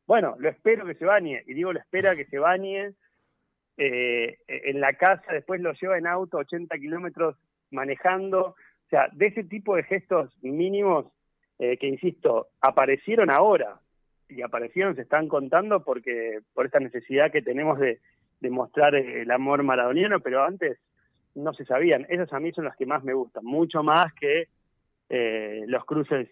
Bueno, 0.07 0.37
lo 0.39 0.49
espero 0.49 0.87
que 0.87 0.95
se 0.95 1.05
bañe. 1.05 1.43
Y 1.47 1.55
Diego 1.55 1.73
lo 1.73 1.81
espera 1.81 2.15
que 2.15 2.27
se 2.27 2.39
bañe 2.39 2.93
eh, 3.77 4.39
en 4.47 4.81
la 4.81 4.93
casa, 4.95 5.33
después 5.33 5.61
lo 5.61 5.73
lleva 5.73 5.99
en 5.99 6.07
auto 6.07 6.39
80 6.39 6.79
kilómetros 6.79 7.37
manejando. 7.73 8.41
O 8.41 8.89
sea, 8.89 9.09
de 9.13 9.27
ese 9.27 9.43
tipo 9.43 9.75
de 9.75 9.83
gestos 9.83 10.33
mínimos 10.41 11.07
eh, 11.59 11.77
que, 11.77 11.89
insisto, 11.89 12.51
aparecieron 12.61 13.33
ahora 13.33 13.81
y 14.29 14.43
aparecieron, 14.43 14.95
se 14.95 15.03
están 15.03 15.27
contando 15.27 15.83
porque 15.83 16.39
por 16.55 16.67
esta 16.67 16.79
necesidad 16.79 17.33
que 17.33 17.43
tenemos 17.43 17.81
de, 17.81 17.99
de 18.41 18.51
mostrar 18.51 18.95
el 18.95 19.31
amor 19.33 19.65
maradoniano, 19.65 20.21
pero 20.21 20.45
antes 20.45 20.79
no 21.35 21.53
se 21.55 21.65
sabían. 21.65 22.07
Esas 22.09 22.33
a 22.33 22.41
mí 22.41 22.53
son 22.53 22.65
las 22.65 22.77
que 22.77 22.87
más 22.87 23.05
me 23.05 23.15
gustan, 23.15 23.45
mucho 23.45 23.83
más 23.83 24.13
que 24.15 24.49
eh, 25.09 25.65
los 25.67 25.85
cruces, 25.85 26.29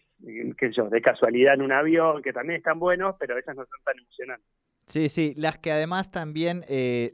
qué 0.57 0.73
yo, 0.73 0.88
de 0.88 1.03
casualidad 1.03 1.55
en 1.55 1.62
un 1.62 1.73
avión, 1.73 2.23
que 2.23 2.33
también 2.33 2.59
están 2.59 2.79
buenos, 2.79 3.17
pero 3.19 3.37
esas 3.38 3.55
no 3.55 3.65
son 3.67 3.81
tan 3.85 3.99
emocionantes. 3.99 4.49
Sí, 4.88 5.09
sí, 5.09 5.35
las 5.37 5.59
que 5.59 5.71
además 5.71 6.11
también 6.11 6.65
eh, 6.69 7.12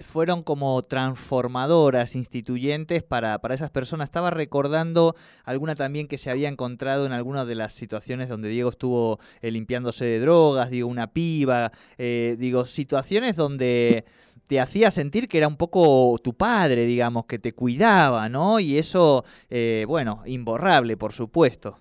fueron 0.00 0.42
como 0.42 0.82
transformadoras, 0.82 2.14
instituyentes 2.14 3.02
para, 3.02 3.38
para 3.38 3.54
esas 3.54 3.70
personas. 3.70 4.08
Estaba 4.08 4.30
recordando 4.30 5.14
alguna 5.44 5.74
también 5.74 6.06
que 6.06 6.18
se 6.18 6.30
había 6.30 6.48
encontrado 6.48 7.06
en 7.06 7.12
alguna 7.12 7.44
de 7.44 7.54
las 7.54 7.72
situaciones 7.72 8.28
donde 8.28 8.50
Diego 8.50 8.70
estuvo 8.70 9.18
eh, 9.40 9.50
limpiándose 9.50 10.04
de 10.04 10.20
drogas, 10.20 10.70
digo, 10.70 10.88
una 10.88 11.12
piba, 11.12 11.72
digo, 11.96 12.66
situaciones 12.66 13.36
donde 13.36 14.04
te 14.46 14.60
hacía 14.60 14.90
sentir 14.90 15.28
que 15.28 15.38
era 15.38 15.48
un 15.48 15.56
poco 15.56 16.16
tu 16.22 16.34
padre, 16.34 16.86
digamos, 16.86 17.26
que 17.26 17.38
te 17.38 17.52
cuidaba, 17.52 18.28
¿no? 18.28 18.60
Y 18.60 18.78
eso, 18.78 19.24
eh, 19.50 19.84
bueno, 19.86 20.22
imborrable, 20.26 20.96
por 20.96 21.12
supuesto. 21.12 21.78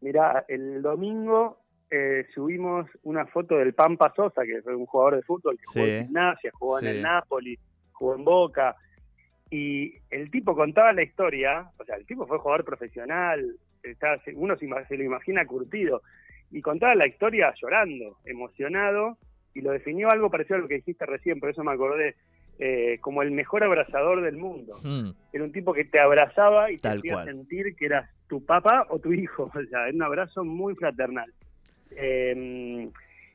Mira, 0.00 0.44
el 0.48 0.82
domingo 0.82 1.58
eh, 1.90 2.26
subimos 2.34 2.88
una 3.04 3.26
foto 3.26 3.56
del 3.56 3.74
Pampa 3.74 4.12
Sosa, 4.14 4.42
que 4.44 4.60
fue 4.62 4.74
un 4.74 4.86
jugador 4.86 5.16
de 5.16 5.22
fútbol 5.22 5.56
que 5.58 5.66
jugó 5.66 5.86
en 5.86 6.06
gimnasia, 6.06 6.50
jugó 6.52 6.78
en 6.80 6.86
el 6.86 7.02
Napoli, 7.02 7.58
jugó 7.92 8.14
en 8.16 8.24
Boca, 8.24 8.76
y 9.50 9.94
el 10.10 10.30
tipo 10.30 10.56
contaba 10.56 10.92
la 10.92 11.02
historia, 11.02 11.70
o 11.78 11.84
sea, 11.84 11.96
el 11.96 12.06
tipo 12.06 12.26
fue 12.26 12.38
jugador 12.38 12.64
profesional, 12.64 13.56
uno 14.34 14.56
se, 14.56 14.66
se 14.88 14.96
lo 14.96 15.04
imagina 15.04 15.46
curtido, 15.46 16.02
y 16.50 16.60
contaba 16.60 16.94
la 16.94 17.06
historia 17.06 17.54
llorando, 17.60 18.18
emocionado, 18.24 19.18
y 19.54 19.60
lo 19.60 19.70
definió 19.70 20.10
algo 20.10 20.30
parecido 20.30 20.56
a 20.56 20.58
lo 20.60 20.68
que 20.68 20.76
dijiste 20.76 21.06
recién, 21.06 21.40
por 21.40 21.50
eso 21.50 21.62
me 21.62 21.72
acordé, 21.72 22.16
eh, 22.58 22.98
como 23.00 23.22
el 23.22 23.30
mejor 23.30 23.64
abrazador 23.64 24.22
del 24.22 24.36
mundo. 24.36 24.74
Hmm. 24.82 25.10
Era 25.32 25.44
un 25.44 25.52
tipo 25.52 25.72
que 25.72 25.84
te 25.84 26.00
abrazaba 26.00 26.70
y 26.70 26.76
te 26.76 26.88
hacía 26.88 27.24
sentir 27.24 27.74
que 27.76 27.86
eras 27.86 28.10
tu 28.28 28.44
papá 28.44 28.86
o 28.90 28.98
tu 28.98 29.12
hijo, 29.12 29.44
o 29.54 29.64
sea, 29.70 29.88
era 29.88 29.94
un 29.94 30.02
abrazo 30.02 30.44
muy 30.44 30.74
fraternal. 30.74 31.32
Em, 31.96 32.90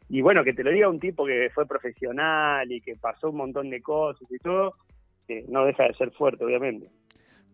y 0.10 0.22
bueno, 0.22 0.44
que 0.44 0.54
te 0.54 0.64
lo 0.64 0.72
diga 0.72 0.90
un 0.90 1.00
tipo 1.00 1.26
que 1.26 1.50
fue 1.54 1.66
profesional 1.66 2.70
y 2.72 2.82
que 2.82 2.96
pasó 2.96 3.30
un 3.30 3.38
montón 3.38 3.70
de 3.70 3.82
cosas 3.82 4.30
y 4.30 4.38
todo, 4.40 4.76
no 5.48 5.66
deja 5.66 5.84
de 5.84 5.94
ser 5.94 6.12
fuerte, 6.12 6.44
obviamente. 6.44 6.88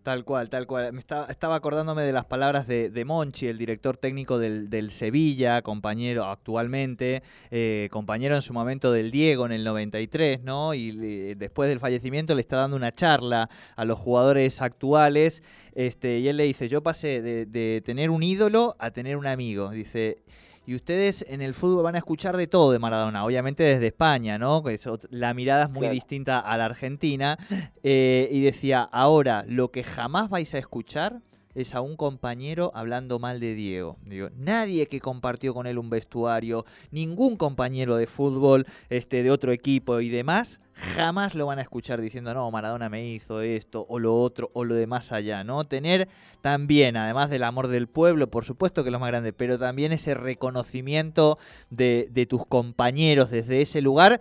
Tal 0.06 0.24
cual, 0.24 0.52
tal 0.52 0.68
cual. 0.68 0.94
Me 0.94 1.00
estaba, 1.00 1.56
acordándome 1.56 2.04
de 2.04 2.12
las 2.12 2.26
palabras 2.26 2.68
de, 2.68 3.06
Monchi, 3.08 3.48
el 3.48 3.58
director 3.58 3.98
técnico 3.98 4.38
del, 4.38 4.92
Sevilla, 4.92 5.64
compañero 5.64 6.26
actualmente, 6.26 7.24
eh, 7.50 7.90
compañero 7.90 8.36
en 8.36 8.44
su 8.44 8.54
momento 8.54 8.92
del 8.92 9.10
Diego 9.10 9.48
en 9.48 9.52
el 9.52 9.64
93, 9.64 10.44
¿no? 10.44 10.76
Y 10.76 11.34
después 11.34 11.70
del 11.70 11.80
fallecimiento 11.80 12.36
le 12.36 12.42
está 12.42 12.58
dando 12.58 12.76
una 12.76 12.92
charla 12.92 13.50
a 13.76 13.84
los 13.84 13.98
jugadores 13.98 14.62
actuales, 14.62 15.42
este, 15.74 16.20
y 16.20 16.28
él 16.28 16.38
le 16.38 16.44
dice, 16.44 16.70
yo 16.70 16.84
pasé 16.84 17.24
de, 17.24 17.48
de 17.48 17.82
tener 17.84 18.12
un 18.12 18.22
ídolo 18.22 18.76
a 18.78 18.92
tener 18.92 19.18
un 19.18 19.26
amigo. 19.26 19.72
Dice, 19.72 20.18
y 20.66 20.76
ustedes 20.76 21.26
en 21.28 21.42
el 21.42 21.54
fútbol 21.54 21.84
van 21.84 21.96
a 21.96 22.00
escuchar 22.00 22.38
de 22.38 22.48
todo 22.48 22.72
de 22.72 22.80
Maradona, 22.80 23.26
obviamente 23.26 23.64
desde 23.64 23.88
España, 23.88 24.38
¿no? 24.38 24.64
La 25.10 25.34
mirada 25.34 25.66
es 25.66 25.70
muy 25.70 25.88
distinta 25.90 26.40
a 26.40 26.58
la 26.58 26.66
Argentina. 26.66 27.38
Eh, 27.84 28.30
y 28.32 28.42
decía, 28.42 28.82
ahora 28.82 29.46
lo 29.48 29.72
que 29.72 29.84
jamás 29.84 30.30
vais 30.30 30.54
a 30.54 30.58
escuchar 30.58 31.22
es 31.56 31.74
a 31.74 31.82
un 31.82 31.96
compañero 31.96 32.72
hablando 32.76 33.18
mal 33.18 33.40
de 33.40 33.56
Diego. 33.56 33.98
Digo, 34.06 34.30
nadie 34.36 34.88
que 34.88 35.00
compartió 35.00 35.54
con 35.54 35.66
él 35.66 35.80
un 35.80 35.90
vestuario, 35.90 36.66
ningún 36.92 37.38
compañero 37.38 37.96
de 37.96 38.08
fútbol, 38.08 38.66
este, 38.90 39.24
de 39.24 39.32
otro 39.32 39.52
equipo 39.52 40.02
y 40.02 40.10
demás, 40.10 40.60
jamás 40.76 41.36
lo 41.36 41.46
van 41.46 41.60
a 41.60 41.62
escuchar 41.62 42.02
diciendo, 42.02 42.34
no, 42.34 42.52
Maradona 42.52 42.90
me 42.90 43.08
hizo 43.08 43.42
esto, 43.42 43.86
o 43.88 44.00
lo 44.00 44.20
otro, 44.20 44.52
o 44.54 44.66
lo 44.66 44.76
de 44.76 44.88
más 44.88 45.12
allá, 45.12 45.44
¿no? 45.44 45.64
Tener 45.64 46.10
también, 46.42 46.98
además 46.98 47.30
del 47.30 47.44
amor 47.44 47.68
del 47.68 47.88
pueblo, 47.88 48.30
por 48.30 48.46
supuesto 48.46 48.84
que 48.84 48.90
es 48.90 48.94
lo 48.94 49.00
más 49.00 49.10
grande, 49.10 49.34
pero 49.34 49.58
también 49.58 49.92
ese 49.94 50.14
reconocimiento 50.14 51.38
de, 51.70 52.10
de 52.12 52.26
tus 52.26 52.46
compañeros 52.46 53.32
desde 53.32 53.62
ese 53.62 53.82
lugar, 53.82 54.20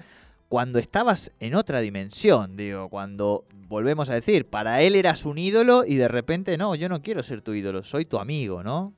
cuando 0.54 0.78
estabas 0.78 1.34
en 1.40 1.56
otra 1.56 1.80
dimensión, 1.80 2.56
digo, 2.56 2.88
cuando 2.88 3.44
volvemos 3.66 4.08
a 4.08 4.14
decir, 4.14 4.48
para 4.48 4.82
él 4.82 4.94
eras 4.94 5.26
un 5.26 5.36
ídolo 5.36 5.82
y 5.84 5.96
de 5.96 6.06
repente 6.06 6.56
no, 6.56 6.76
yo 6.76 6.88
no 6.88 7.02
quiero 7.02 7.24
ser 7.24 7.42
tu 7.42 7.54
ídolo, 7.54 7.82
soy 7.82 8.04
tu 8.04 8.18
amigo, 8.18 8.62
¿no? 8.62 8.92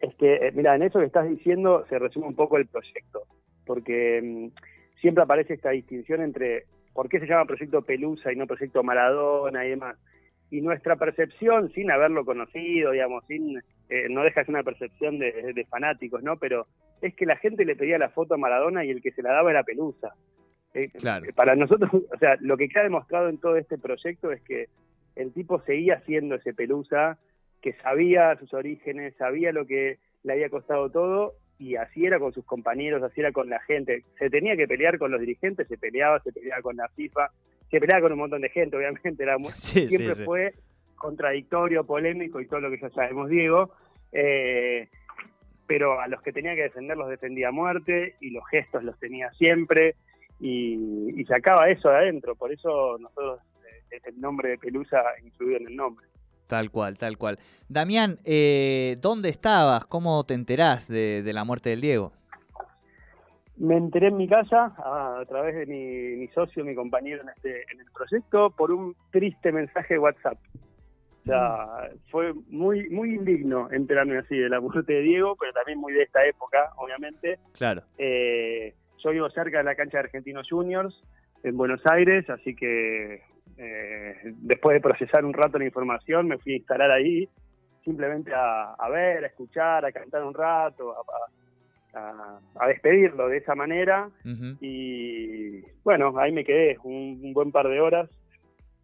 Es 0.00 0.14
que, 0.14 0.36
eh, 0.36 0.52
mira, 0.54 0.76
en 0.76 0.84
eso 0.84 1.00
que 1.00 1.06
estás 1.06 1.28
diciendo 1.28 1.84
se 1.88 1.98
resume 1.98 2.28
un 2.28 2.36
poco 2.36 2.58
el 2.58 2.68
proyecto, 2.68 3.24
porque 3.66 4.22
mm, 4.22 5.00
siempre 5.00 5.24
aparece 5.24 5.54
esta 5.54 5.70
distinción 5.70 6.22
entre 6.22 6.66
por 6.94 7.08
qué 7.08 7.18
se 7.18 7.26
llama 7.26 7.44
Proyecto 7.44 7.82
Pelusa 7.82 8.32
y 8.32 8.36
no 8.36 8.46
Proyecto 8.46 8.84
Maradona 8.84 9.66
y 9.66 9.70
demás. 9.70 9.96
Y 10.48 10.60
nuestra 10.60 10.94
percepción, 10.94 11.72
sin 11.72 11.90
haberlo 11.90 12.24
conocido, 12.24 12.92
digamos, 12.92 13.24
sin 13.26 13.58
eh, 13.88 14.06
no 14.08 14.22
deja 14.22 14.44
una 14.46 14.62
percepción 14.62 15.18
de, 15.18 15.66
fanáticos, 15.68 16.22
¿no? 16.22 16.36
Pero 16.36 16.68
es 17.02 17.16
que 17.16 17.26
la 17.26 17.36
gente 17.36 17.64
le 17.64 17.74
pedía 17.74 17.98
la 17.98 18.10
foto 18.10 18.34
a 18.34 18.38
Maradona 18.38 18.84
y 18.84 18.90
el 18.90 19.02
que 19.02 19.10
se 19.10 19.22
la 19.22 19.32
daba 19.32 19.50
era 19.50 19.64
Pelusa. 19.64 20.14
Eh, 20.74 20.90
para 21.34 21.56
nosotros, 21.56 21.90
o 22.14 22.18
sea, 22.18 22.36
lo 22.40 22.56
que 22.56 22.68
queda 22.68 22.84
demostrado 22.84 23.28
en 23.28 23.38
todo 23.38 23.56
este 23.56 23.78
proyecto 23.78 24.30
es 24.32 24.40
que 24.42 24.68
el 25.16 25.32
tipo 25.32 25.60
seguía 25.62 26.00
siendo 26.06 26.36
ese 26.36 26.54
pelusa, 26.54 27.18
que 27.60 27.74
sabía 27.74 28.36
sus 28.36 28.54
orígenes, 28.54 29.14
sabía 29.16 29.52
lo 29.52 29.66
que 29.66 29.98
le 30.22 30.32
había 30.32 30.48
costado 30.48 30.90
todo 30.90 31.34
y 31.58 31.76
así 31.76 32.06
era 32.06 32.18
con 32.18 32.32
sus 32.32 32.44
compañeros, 32.44 33.02
así 33.02 33.20
era 33.20 33.32
con 33.32 33.50
la 33.50 33.60
gente. 33.60 34.04
Se 34.18 34.30
tenía 34.30 34.56
que 34.56 34.66
pelear 34.66 34.98
con 34.98 35.10
los 35.10 35.20
dirigentes, 35.20 35.68
se 35.68 35.76
peleaba, 35.76 36.20
se 36.20 36.32
peleaba 36.32 36.62
con 36.62 36.76
la 36.76 36.88
FIFA, 36.88 37.30
se 37.70 37.80
peleaba 37.80 38.02
con 38.02 38.12
un 38.12 38.18
montón 38.18 38.40
de 38.40 38.48
gente, 38.48 38.76
obviamente, 38.78 39.22
era 39.22 39.36
siempre 39.54 40.14
fue 40.24 40.54
contradictorio, 40.96 41.84
polémico 41.84 42.40
y 42.40 42.46
todo 42.46 42.60
lo 42.60 42.70
que 42.70 42.78
ya 42.78 42.90
sabemos, 42.90 43.28
Diego. 43.28 43.72
Eh, 44.12 44.88
pero 45.66 46.00
a 46.00 46.08
los 46.08 46.20
que 46.22 46.32
tenía 46.32 46.54
que 46.56 46.62
defender 46.62 46.96
los 46.96 47.08
defendía 47.08 47.48
a 47.48 47.52
muerte 47.52 48.16
y 48.20 48.30
los 48.30 48.46
gestos 48.48 48.82
los 48.82 48.98
tenía 48.98 49.30
siempre 49.32 49.94
y, 50.40 51.24
se 51.24 51.34
acaba 51.34 51.68
eso 51.68 51.90
de 51.90 51.96
adentro, 51.96 52.34
por 52.34 52.50
eso 52.52 52.96
nosotros 52.98 53.40
eh, 53.62 53.96
es 53.96 54.04
el 54.06 54.20
nombre 54.20 54.50
de 54.50 54.58
Pelusa 54.58 55.02
incluido 55.22 55.58
en 55.58 55.68
el 55.68 55.76
nombre. 55.76 56.06
Tal 56.46 56.70
cual, 56.70 56.98
tal 56.98 57.16
cual. 57.16 57.38
Damián, 57.68 58.16
eh, 58.24 58.96
¿dónde 59.00 59.28
estabas? 59.28 59.84
¿Cómo 59.86 60.24
te 60.24 60.34
enterás 60.34 60.88
de, 60.88 61.22
la 61.32 61.44
muerte 61.44 61.70
del 61.70 61.80
Diego? 61.80 62.12
Me 63.56 63.76
enteré 63.76 64.08
en 64.08 64.16
mi 64.16 64.26
casa 64.26 64.74
a, 64.78 65.22
través 65.28 65.54
de 65.54 65.66
mi, 65.66 66.26
socio, 66.28 66.64
mi 66.64 66.74
compañero 66.74 67.22
en, 67.22 67.28
este, 67.28 67.62
en 67.72 67.80
el 67.80 67.86
proyecto, 67.92 68.50
por 68.50 68.72
un 68.72 68.96
triste 69.12 69.52
mensaje 69.52 69.94
de 69.94 70.00
WhatsApp. 70.00 70.38
O 71.22 71.24
sea, 71.24 71.90
mm. 71.92 72.10
fue 72.10 72.32
muy 72.48 72.88
muy 72.88 73.14
indigno 73.14 73.70
enterarme 73.70 74.18
así 74.18 74.36
de 74.36 74.48
la 74.48 74.60
muerte 74.60 74.92
de 74.92 75.02
Diego, 75.02 75.36
pero 75.38 75.52
también 75.52 75.78
muy 75.78 75.92
de 75.92 76.02
esta 76.02 76.24
época, 76.26 76.72
obviamente. 76.78 77.38
Claro. 77.52 77.82
Eh, 77.98 78.74
yo 79.02 79.10
vivo 79.10 79.30
cerca 79.30 79.58
de 79.58 79.64
la 79.64 79.74
cancha 79.74 79.98
de 79.98 80.04
Argentinos 80.04 80.48
Juniors, 80.48 81.02
en 81.42 81.56
Buenos 81.56 81.80
Aires, 81.86 82.28
así 82.28 82.54
que 82.54 83.22
eh, 83.56 84.14
después 84.24 84.74
de 84.74 84.80
procesar 84.80 85.24
un 85.24 85.32
rato 85.32 85.58
la 85.58 85.64
información, 85.64 86.28
me 86.28 86.38
fui 86.38 86.54
a 86.54 86.56
instalar 86.56 86.90
ahí, 86.90 87.28
simplemente 87.84 88.32
a, 88.34 88.88
ver, 88.90 89.24
a 89.24 89.26
escuchar, 89.26 89.84
a 89.84 89.92
cantar 89.92 90.24
un 90.24 90.34
rato, 90.34 90.94
a, 91.92 92.66
despedirlo 92.68 93.28
de 93.28 93.38
esa 93.38 93.54
manera. 93.54 94.10
Y 94.60 95.62
bueno, 95.82 96.14
ahí 96.18 96.30
me 96.30 96.44
quedé 96.44 96.78
un, 96.84 97.32
buen 97.32 97.50
par 97.50 97.68
de 97.68 97.80
horas 97.80 98.08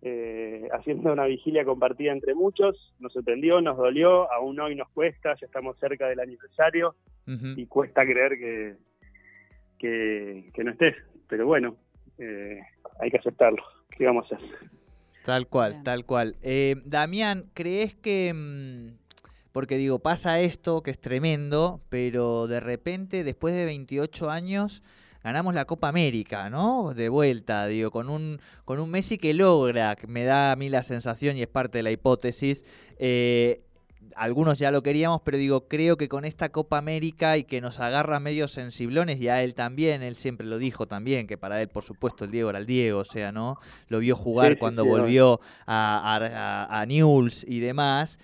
eh, 0.02 0.68
haciendo 0.72 1.12
una 1.12 1.26
vigilia 1.26 1.64
compartida 1.64 2.12
entre 2.12 2.34
muchos. 2.34 2.94
Nos 2.98 3.12
sorprendió, 3.12 3.60
nos 3.60 3.76
dolió, 3.76 4.30
aún 4.32 4.58
hoy 4.58 4.74
nos 4.74 4.88
cuesta, 4.90 5.34
ya 5.40 5.46
estamos 5.46 5.78
cerca 5.78 6.08
del 6.08 6.20
aniversario 6.20 6.94
y 7.26 7.66
cuesta 7.66 8.04
creer 8.04 8.38
que, 8.38 8.76
que, 9.78 10.50
no 10.64 10.70
estés. 10.70 10.96
Pero 11.28 11.46
bueno, 11.46 11.76
eh, 12.18 12.60
hay 13.00 13.10
que 13.10 13.18
aceptarlo. 13.18 13.62
¿Qué 13.90 14.04
vamos 14.04 14.30
a 14.30 14.36
hacer? 14.36 14.48
Tal 15.24 15.48
cual, 15.48 15.82
tal 15.82 16.04
cual. 16.04 16.36
Eh, 16.42 16.76
Damián, 16.84 17.50
¿crees 17.54 17.94
que... 17.94 18.32
Mm, 18.32 18.86
porque 19.52 19.78
digo, 19.78 20.00
pasa 20.00 20.38
esto 20.40 20.82
que 20.82 20.90
es 20.90 21.00
tremendo, 21.00 21.80
pero 21.88 22.46
de 22.46 22.60
repente, 22.60 23.24
después 23.24 23.54
de 23.54 23.64
28 23.64 24.30
años, 24.30 24.82
ganamos 25.24 25.54
la 25.54 25.64
Copa 25.64 25.88
América, 25.88 26.50
¿no? 26.50 26.94
De 26.94 27.08
vuelta, 27.08 27.66
digo, 27.66 27.90
con 27.90 28.08
un, 28.08 28.38
con 28.64 28.78
un 28.78 28.90
Messi 28.90 29.18
que 29.18 29.34
logra, 29.34 29.96
que 29.96 30.06
me 30.06 30.24
da 30.24 30.52
a 30.52 30.56
mí 30.56 30.68
la 30.68 30.84
sensación 30.84 31.36
y 31.36 31.42
es 31.42 31.48
parte 31.48 31.78
de 31.78 31.82
la 31.82 31.90
hipótesis, 31.90 32.64
eh, 32.98 33.62
algunos 34.14 34.58
ya 34.58 34.70
lo 34.70 34.82
queríamos, 34.82 35.20
pero 35.24 35.38
digo, 35.38 35.68
creo 35.68 35.96
que 35.96 36.08
con 36.08 36.24
esta 36.24 36.50
Copa 36.50 36.78
América 36.78 37.36
y 37.36 37.44
que 37.44 37.60
nos 37.60 37.80
agarra 37.80 38.20
medio 38.20 38.48
sensiblones, 38.48 39.20
y 39.20 39.28
a 39.28 39.42
él 39.42 39.54
también, 39.54 40.02
él 40.02 40.16
siempre 40.16 40.46
lo 40.46 40.58
dijo 40.58 40.86
también, 40.86 41.26
que 41.26 41.38
para 41.38 41.60
él, 41.60 41.68
por 41.68 41.84
supuesto, 41.84 42.24
el 42.24 42.30
Diego 42.30 42.50
era 42.50 42.58
el 42.58 42.66
Diego, 42.66 43.00
o 43.00 43.04
sea, 43.04 43.32
¿no? 43.32 43.58
Lo 43.88 43.98
vio 43.98 44.16
jugar 44.16 44.58
cuando 44.58 44.84
volvió 44.84 45.40
a, 45.66 46.16
a, 46.16 46.80
a 46.80 46.86
Newell's 46.86 47.44
y 47.48 47.60
demás 47.60 48.18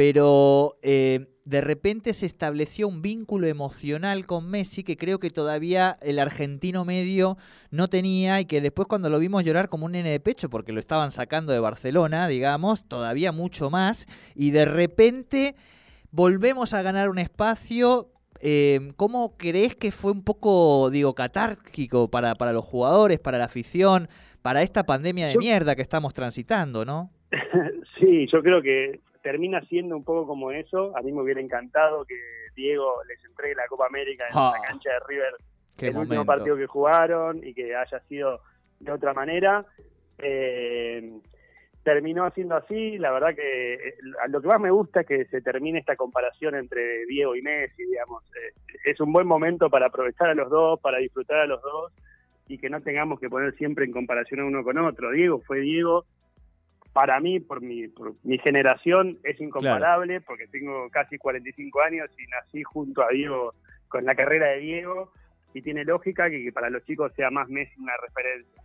pero 0.00 0.78
eh, 0.80 1.26
de 1.50 1.60
repente 1.60 2.14
se 2.14 2.26
estableció 2.26 2.86
un 2.86 3.02
vínculo 3.02 3.48
emocional 3.48 4.24
con 4.24 4.48
Messi 4.48 4.84
que 4.84 4.96
creo 4.96 5.18
que 5.18 5.30
todavía 5.30 5.96
el 6.00 6.20
argentino 6.20 6.84
medio 6.84 7.38
no 7.72 7.88
tenía 7.88 8.40
y 8.40 8.44
que 8.44 8.60
después 8.60 8.86
cuando 8.86 9.10
lo 9.10 9.18
vimos 9.18 9.42
llorar 9.42 9.68
como 9.68 9.86
un 9.86 9.92
nene 9.92 10.10
de 10.10 10.20
pecho 10.20 10.48
porque 10.48 10.70
lo 10.70 10.78
estaban 10.78 11.10
sacando 11.10 11.52
de 11.52 11.58
Barcelona, 11.58 12.28
digamos, 12.28 12.86
todavía 12.86 13.32
mucho 13.32 13.68
más 13.68 14.06
y 14.36 14.52
de 14.52 14.64
repente 14.64 15.56
volvemos 16.12 16.72
a 16.72 16.82
ganar 16.82 17.08
un 17.08 17.18
espacio. 17.18 18.12
Eh, 18.40 18.92
¿Cómo 18.96 19.36
crees 19.36 19.74
que 19.74 19.90
fue 19.90 20.12
un 20.12 20.22
poco, 20.22 20.88
digo, 20.90 21.16
catárquico 21.16 22.08
para, 22.08 22.36
para 22.36 22.52
los 22.52 22.64
jugadores, 22.64 23.18
para 23.18 23.38
la 23.38 23.46
afición, 23.46 24.08
para 24.40 24.62
esta 24.62 24.86
pandemia 24.86 25.26
de 25.26 25.36
mierda 25.36 25.74
que 25.74 25.82
estamos 25.82 26.14
transitando, 26.14 26.84
no? 26.84 27.10
Sí, 27.98 28.26
yo 28.32 28.42
creo 28.42 28.62
que 28.62 29.00
termina 29.22 29.60
siendo 29.62 29.96
un 29.96 30.04
poco 30.04 30.26
como 30.26 30.50
eso. 30.50 30.96
A 30.96 31.02
mí 31.02 31.12
me 31.12 31.22
hubiera 31.22 31.40
encantado 31.40 32.04
que 32.04 32.16
Diego 32.54 33.02
les 33.08 33.24
entregue 33.24 33.54
la 33.54 33.66
Copa 33.68 33.86
América 33.86 34.26
en 34.28 34.34
la 34.34 34.48
ah. 34.48 34.62
cancha 34.66 34.90
de 34.90 35.00
River 35.08 35.34
el 35.88 35.96
último 35.96 36.24
partido 36.24 36.56
que 36.56 36.66
jugaron 36.66 37.40
y 37.42 37.54
que 37.54 37.74
haya 37.74 38.00
sido 38.08 38.40
de 38.80 38.92
otra 38.92 39.14
manera. 39.14 39.64
Eh, 40.18 41.20
terminó 41.82 42.30
siendo 42.32 42.56
así, 42.56 42.98
la 42.98 43.10
verdad 43.10 43.34
que 43.34 43.74
eh, 43.74 43.94
lo 44.28 44.40
que 44.42 44.48
más 44.48 44.60
me 44.60 44.70
gusta 44.70 45.00
es 45.00 45.06
que 45.06 45.24
se 45.26 45.40
termine 45.40 45.78
esta 45.78 45.96
comparación 45.96 46.54
entre 46.54 47.06
Diego 47.06 47.34
y 47.34 47.42
Messi, 47.42 47.84
digamos, 47.86 48.22
eh, 48.36 48.54
es 48.84 49.00
un 49.00 49.12
buen 49.12 49.26
momento 49.26 49.70
para 49.70 49.86
aprovechar 49.86 50.28
a 50.28 50.34
los 50.34 50.50
dos, 50.50 50.78
para 50.80 50.98
disfrutar 50.98 51.38
a 51.38 51.46
los 51.46 51.62
dos 51.62 51.92
y 52.48 52.58
que 52.58 52.68
no 52.68 52.82
tengamos 52.82 53.18
que 53.18 53.30
poner 53.30 53.54
siempre 53.56 53.84
en 53.84 53.92
comparación 53.92 54.40
a 54.40 54.44
uno 54.44 54.62
con 54.62 54.76
otro. 54.78 55.10
Diego 55.12 55.40
fue 55.40 55.60
Diego, 55.60 56.04
para 56.92 57.20
mí, 57.20 57.38
por 57.40 57.60
mi, 57.60 57.88
por 57.88 58.14
mi 58.24 58.38
generación, 58.38 59.18
es 59.22 59.40
incomparable 59.40 60.20
porque 60.20 60.46
tengo 60.48 60.88
casi 60.90 61.18
45 61.18 61.80
años 61.82 62.10
y 62.18 62.26
nací 62.26 62.62
junto 62.62 63.02
a 63.02 63.08
Diego 63.08 63.54
con 63.88 64.04
la 64.04 64.14
carrera 64.14 64.48
de 64.48 64.60
Diego 64.60 65.12
y 65.54 65.62
tiene 65.62 65.84
lógica 65.84 66.28
que, 66.30 66.50
para 66.52 66.70
los 66.70 66.84
chicos 66.84 67.12
sea 67.14 67.30
más 67.30 67.48
Messi 67.48 67.80
una 67.80 67.96
referencia. 67.96 68.62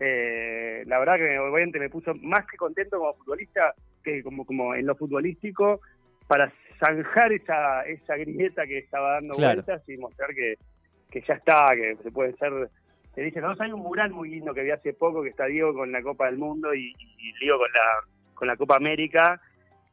Eh, 0.00 0.82
la 0.86 0.98
verdad 0.98 1.16
que 1.16 1.38
obviamente 1.38 1.78
me 1.78 1.88
puso 1.88 2.14
más 2.14 2.46
que 2.46 2.56
contento 2.56 2.98
como 2.98 3.14
futbolista 3.14 3.74
que 4.02 4.22
como, 4.22 4.44
como 4.44 4.74
en 4.74 4.86
lo 4.86 4.96
futbolístico 4.96 5.80
para 6.26 6.52
zanjar 6.78 7.32
esa, 7.32 7.82
esa 7.82 8.16
grieta 8.16 8.66
que 8.66 8.78
estaba 8.78 9.14
dando 9.14 9.36
vueltas 9.36 9.88
y 9.88 9.96
mostrar 9.96 10.34
que, 10.34 10.56
que 11.10 11.22
ya 11.22 11.34
está, 11.34 11.68
que 11.74 11.96
se 12.02 12.10
puede 12.10 12.32
ser 12.36 12.68
te 13.14 13.20
dice, 13.22 13.40
no, 13.40 13.54
hay 13.58 13.72
un 13.72 13.80
mural 13.80 14.10
muy 14.10 14.30
lindo 14.30 14.54
que 14.54 14.62
vi 14.62 14.70
hace 14.70 14.92
poco 14.94 15.22
que 15.22 15.28
está 15.30 15.46
Diego 15.46 15.74
con 15.74 15.92
la 15.92 16.02
Copa 16.02 16.26
del 16.26 16.38
Mundo 16.38 16.74
y, 16.74 16.94
y 16.98 17.32
Diego 17.40 17.58
con 17.58 17.70
la, 17.72 18.34
con 18.34 18.48
la 18.48 18.56
Copa 18.56 18.76
América 18.76 19.40